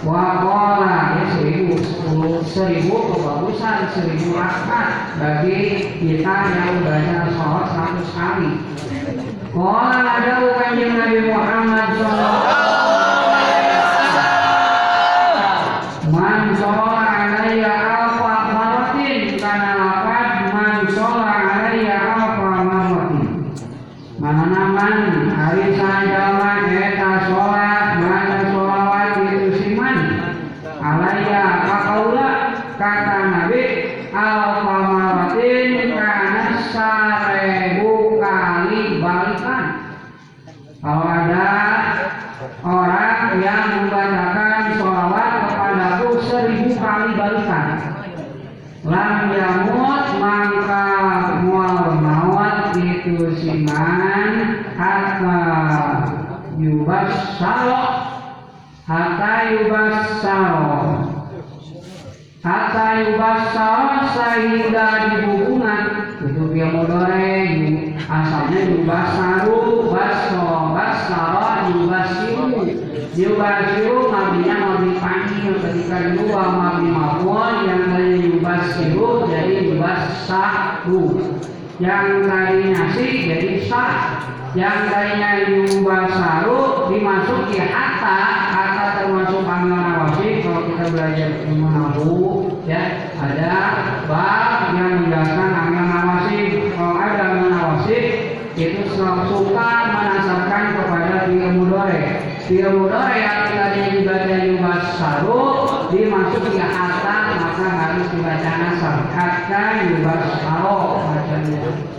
[0.05, 5.59] Wakola ya seribu sepuluh seribu kebagusan seribu rahmat bagi
[5.99, 8.51] kita yang membaca sholat seratus kali.
[9.51, 12.84] Kola ada kanjeng Nabi Muhammad Sallallahu
[24.25, 30.01] Mana man hari sajama eta sholat mana sholawat itu siman
[30.81, 33.65] alaiya kakaula kata Nabi
[34.17, 39.65] alfa maratin karena sarebu kali balikan.
[40.81, 41.49] Kalau ada
[42.65, 47.67] orang yang membacakan sholawat kepadaku seribu kali balikan
[48.85, 50.85] lam yamut maka
[51.41, 55.41] mual mawat itu siman hatta
[56.61, 57.81] yubassaro
[58.85, 60.77] hatta yubassaro
[62.45, 62.87] hatta
[64.15, 65.83] yubassaro sehingga dihubungan
[66.23, 67.35] itu dia modore
[68.07, 72.47] asalnya yubassaru basso bassaro yubasiru
[73.19, 81.03] yubasiru mabinya mabi panggil ketika dua mabi mafun yang tadi yubasiru jadi yubassaru
[81.83, 84.23] yang tadinya si jadi sah.
[84.55, 88.19] Yang tadinya yubasaru dimasuki hatta
[88.55, 92.15] hatta termasuk panggilan nawasi kalau kita belajar ilmu nahu
[92.63, 93.53] ya ada
[94.09, 96.39] bab yang menjelaskan panggilan nawasi
[96.77, 97.99] kalau ada nawasi
[98.55, 102.01] itu suka menasabkan kepada fi'il mudore
[102.47, 105.43] fi'il mudore yang tadinya dibaca yubasaru
[105.91, 110.79] dimasuki hatta maka harus dibaca nasab hatta yubasaru
[111.09, 111.95] bacanya.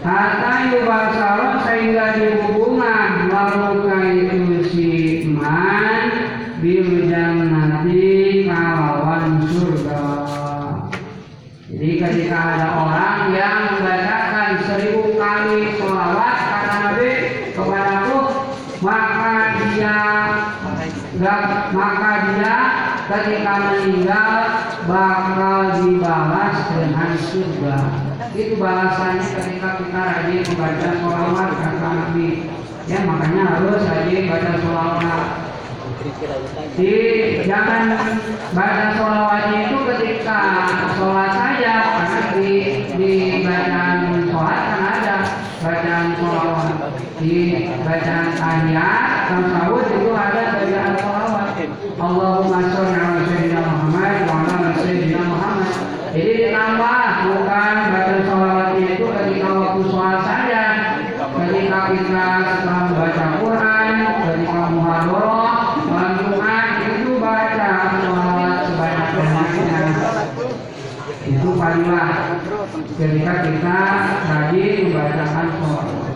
[0.00, 4.88] Hatta yubasaro sehingga dihubungan Waruka itu si
[5.28, 6.08] man
[6.64, 7.59] Bil jannati
[11.80, 17.10] Jadi ketika ada orang yang membacakan seribu kali sholawat kata Nabi
[17.56, 18.16] kepadaku
[18.84, 19.32] maka
[19.64, 20.00] dia
[21.72, 22.56] maka dia
[23.08, 24.32] ketika meninggal
[24.84, 27.78] bakal dibalas dengan surga.
[28.36, 32.28] Itu balasannya ketika kita rajin membaca sholawat kata Nabi.
[32.92, 35.49] Ya makanya harus rajin baca sholawat
[36.80, 36.96] di
[37.44, 37.92] jangan
[38.56, 40.40] baca sholawatnya itu ketika
[40.96, 42.50] sholat saja karena di
[42.96, 43.12] di
[43.44, 45.16] bacaan sholat kan ada
[45.60, 46.68] bacaan sholawat.
[47.20, 47.36] Di
[47.84, 51.48] bacaan tahiyat tasawuf itu ada bacaan sholawat.
[52.00, 55.72] Allahumma sholli ala sayyidina Muhammad wa ala sayyidina Muhammad.
[56.16, 60.64] Jadi ditambah bukan baca sholawatnya itu ketika waktu sholat saja.
[61.30, 63.86] Ketika kita setelah membaca Quran
[64.20, 65.40] ketika muhadharah
[65.90, 68.56] malam Jumat itu baca sholawat
[71.30, 72.40] itu padilah
[72.96, 73.78] ketika kita
[74.24, 76.08] rajin membacakan sholawat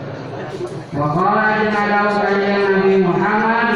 [0.95, 3.75] Wakala daukannya Nabi Muhammad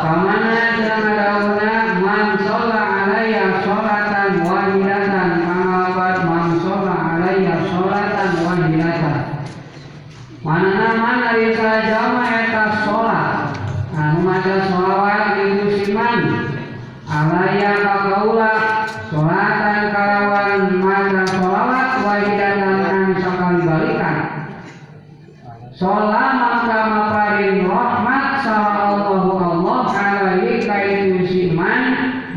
[0.00, 9.16] Kamana dengan dauna man sholla alaiya sholatan wahidatan Mengawat man sholla alaiya sholatan wahidatan
[10.40, 13.52] Mana nama dari sajama eta sholat
[13.92, 16.20] Anu maca sholawat itu siman
[17.04, 18.52] Alaiya kakaula
[19.08, 24.16] Sholatan kalawan maca sholawat wahidatan anu sakali balikan
[25.74, 31.82] Sholat maka maparin rahmat sama Allahu Allah alaihi kaitu siman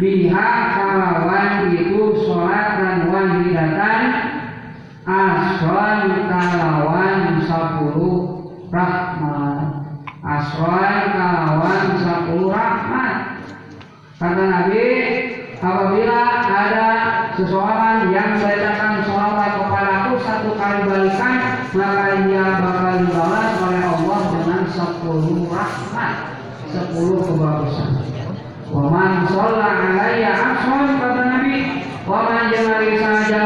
[0.01, 4.01] biha kalawan itu sholatan wahidatan
[5.05, 8.15] asron kalawan sepuluh
[8.69, 9.57] rahmat.
[10.21, 13.15] Asron kalawan sepuluh rahmat.
[14.17, 14.85] Kata Nabi
[15.57, 16.89] apabila ada
[17.33, 21.37] seseorang yang membacakan sholawat kepadaku satu kali balikan
[21.73, 26.13] maka ia bakal dibalas oleh Allah dengan sepuluh rahmat
[26.69, 27.89] sepuluh kebagusan
[28.67, 31.57] Waman sholat alaiya asron kata Nabi
[32.05, 33.41] Waman jemari saja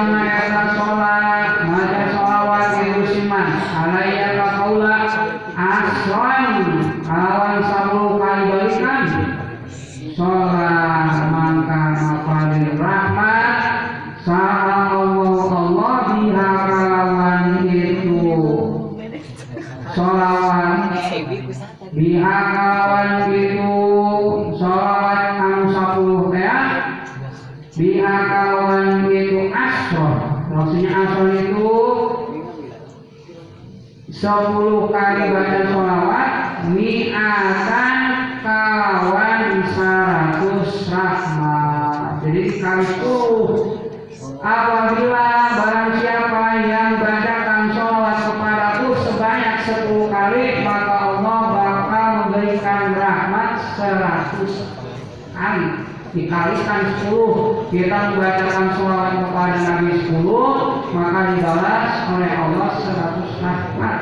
[56.82, 57.36] dikalikan sepuluh.
[57.72, 60.50] Kita membacakan sholawat kepada Nabi sepuluh
[60.92, 64.00] maka dibalas oleh Allah seratus rahmat.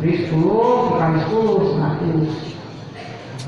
[0.00, 2.32] Dari sepuluh dikali sepuluh seratus.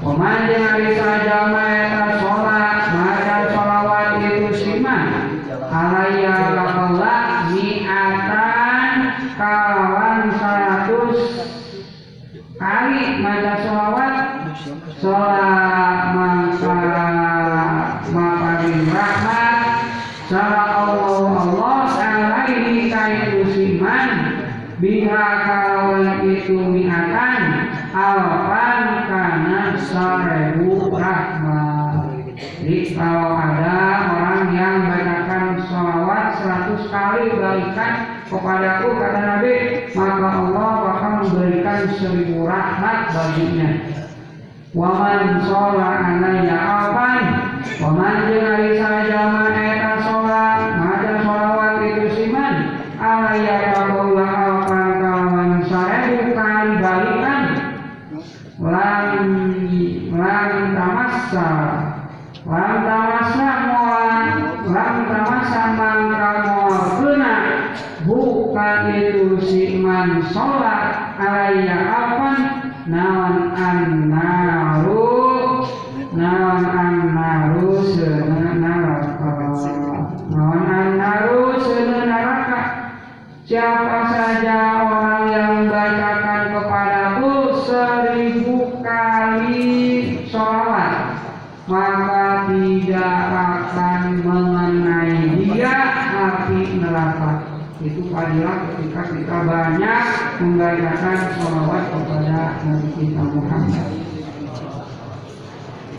[0.02, 5.38] Paman hari saja mereka sholat Maka sholawat itu siman
[5.70, 8.98] Alaya kakallah Mi'atan
[9.38, 11.18] kawan seratus.
[12.58, 14.14] Kali Maka sholawat
[14.98, 16.02] Sholat
[18.10, 19.62] Maka rahmat
[20.28, 24.08] Salah Allah Allah Alaihi kaitu siman
[24.82, 33.78] Biha kawan itu mi'atan Alfan karena sarebu rahmat Jadi kalau ada
[34.10, 36.34] orang yang bacakan sholawat
[36.74, 39.54] 100 kali balikan kepadaku kata Nabi
[39.94, 43.70] Maka Allah bakal memberikan seribu rahmat baginya.
[44.74, 47.22] Waman sholat alaiya alfan
[47.78, 50.58] Waman jenari saja ma'eta sholat
[51.22, 57.42] sholawat itu siman kabulah alfan kawan sarebu kali balikan
[58.62, 59.10] lam
[60.14, 64.20] lam tamassa lam tamassa moal
[64.68, 64.96] lam
[67.00, 67.36] kena
[68.04, 72.32] bukan itu si man sholat alaya apa
[72.84, 75.08] nawan annaru
[76.12, 79.32] nawan annaru senaraka
[80.28, 82.60] nawan annaru senaraka
[83.48, 84.71] siapa saja
[96.82, 97.30] neraka.
[97.82, 100.02] Itu padilah ketika kita banyak
[100.38, 103.88] membacakan sholawat kepada Nabi kita Muhammad.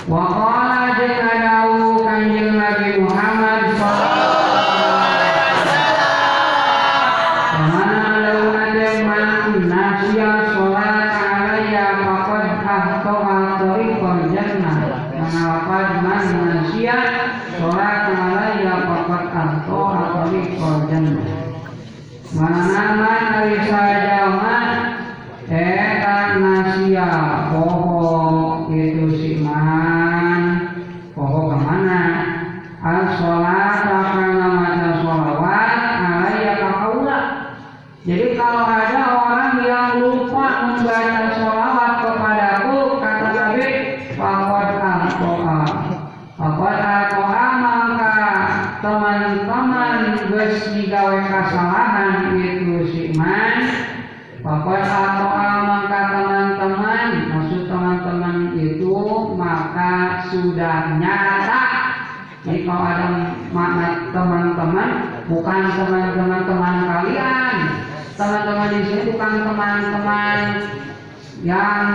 [0.03, 4.33] Wa qala jeung adawu kanjeng Nabi Muhammad sallallahu
[17.63, 18.02] sholat
[19.13, 21.29] faqad ahto'a tariqal jannah
[22.33, 24.67] Mana man ari sajaman
[25.45, 27.09] Eta nasya
[27.53, 30.73] poho itu si man
[31.13, 32.01] Poho ke mana
[32.81, 37.43] Al sholat akan maca sholawat alaya kakaula
[38.03, 43.67] jadi kalau ada orang yang lupa membaca sholawat kepadaku, kata Nabi,
[44.19, 45.59] fakot al-to'a.
[46.35, 48.15] Fakot al-to'a maka
[48.83, 53.71] teman-teman geus digawe kesalahan itu si man.
[54.43, 58.99] Fakot al-to'a maka teman-teman, maksud teman-teman itu
[59.39, 61.63] maka sudah nyata.
[62.43, 63.07] Jadi kalau ada
[63.55, 64.89] makna teman-teman,
[65.31, 67.55] bukan teman-teman teman kalian,
[69.01, 70.39] bukan teman-teman
[71.41, 71.85] yang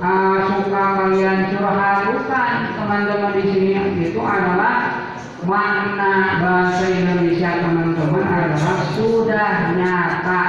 [0.00, 5.06] uh, suka kalian curhat bukan teman-teman di sini itu adalah
[5.44, 10.44] makna bahasa Indonesia teman-teman adalah sudah nyata.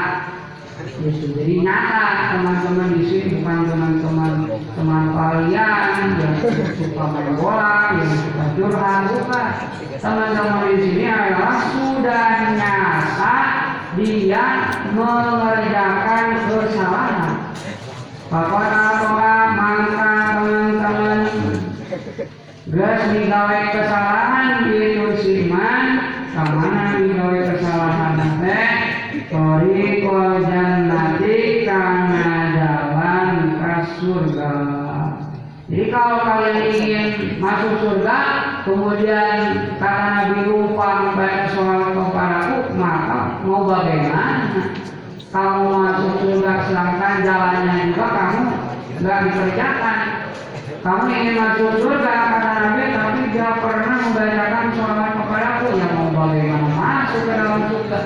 [0.97, 4.33] Ya, jadi nyata teman-teman di sini bukan teman-teman
[4.73, 6.33] teman kalian yang
[6.73, 9.47] suka main bola yang suka curhat bukan.
[9.97, 14.47] Teman-teman di sini adalah sudah nyata dia
[14.91, 17.47] mengerjakan kesalahan.
[18.27, 21.21] Bapak Atoa maka teman-teman
[22.67, 25.85] Gas digawe kesalahan itu siman
[26.35, 28.67] Kamana digawe kesalahan teh
[29.31, 34.55] Tori kojan nanti karena jalan ke surga
[35.77, 37.05] Jadi kalau kalian ingin
[37.37, 38.17] masuk surga
[38.65, 39.37] Kemudian
[39.77, 44.57] kata Nabi lupa membaca sholat kepadaku Maka mau bagaimana?
[45.29, 48.41] Kamu masuk surga sedangkan jalannya juga kamu
[48.97, 49.99] nggak dikerjakan.
[50.81, 56.69] Kamu ingin masuk surga kata Nabi tapi tidak pernah membacakan sholat kepadaku ya mau bagaimana?
[56.73, 57.99] Masuk ke dalam surga.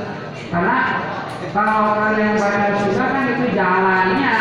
[0.51, 0.77] Karena
[1.55, 4.31] kalau kalian baca surga kan itu jalannya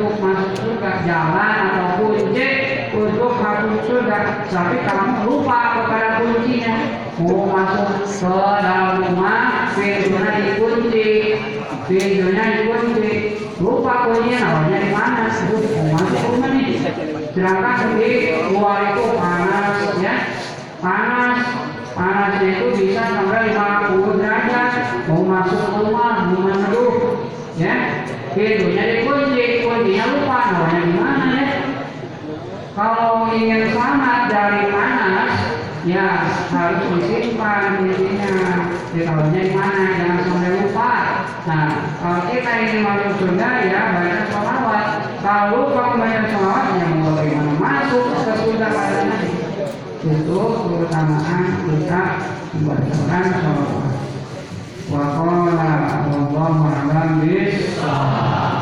[0.00, 6.74] untuk masuk surga jalan atau kunci untuk masuk surga, tapi kamu lupa kepada kuncinya.
[7.20, 8.32] Mau masuk ke
[8.64, 11.08] dalam rumah, pintunya dikunci,
[11.86, 13.12] pintunya dikunci,
[13.60, 15.22] lupa kuncinya namanya di mana?
[15.28, 16.70] Aduh, mau masuk rumah nih.
[17.30, 18.10] Sedangkan di
[18.50, 20.14] luar itu panas ya,
[20.82, 21.40] panas,
[21.94, 24.72] panas itu bisa sampai 50 derajat.
[25.06, 26.94] Mau masuk rumah, meneduh,
[27.54, 27.74] ya,
[28.34, 31.69] pintunya dikunci, kuncinya lupa namanya di mana ya?
[32.70, 35.34] Kalau ingin selamat dari panas,
[35.82, 36.22] ya
[36.54, 38.70] harus disimpan intinya.
[38.94, 40.92] Ditaruhnya di mana, jangan sampai lupa.
[41.50, 41.66] Nah,
[41.98, 44.86] kalau kita ingin masuk surga ya banyak sholawat.
[45.18, 49.30] Kalau lupa membaca sholawat, ya mau bagaimana masuk ke surga pada nanti.
[50.00, 50.40] Itu
[50.70, 52.02] keutamaan kita
[52.54, 53.94] membacakan sholawat.
[54.90, 55.70] Wa qala
[56.06, 58.59] Allahu a'lam bishawab.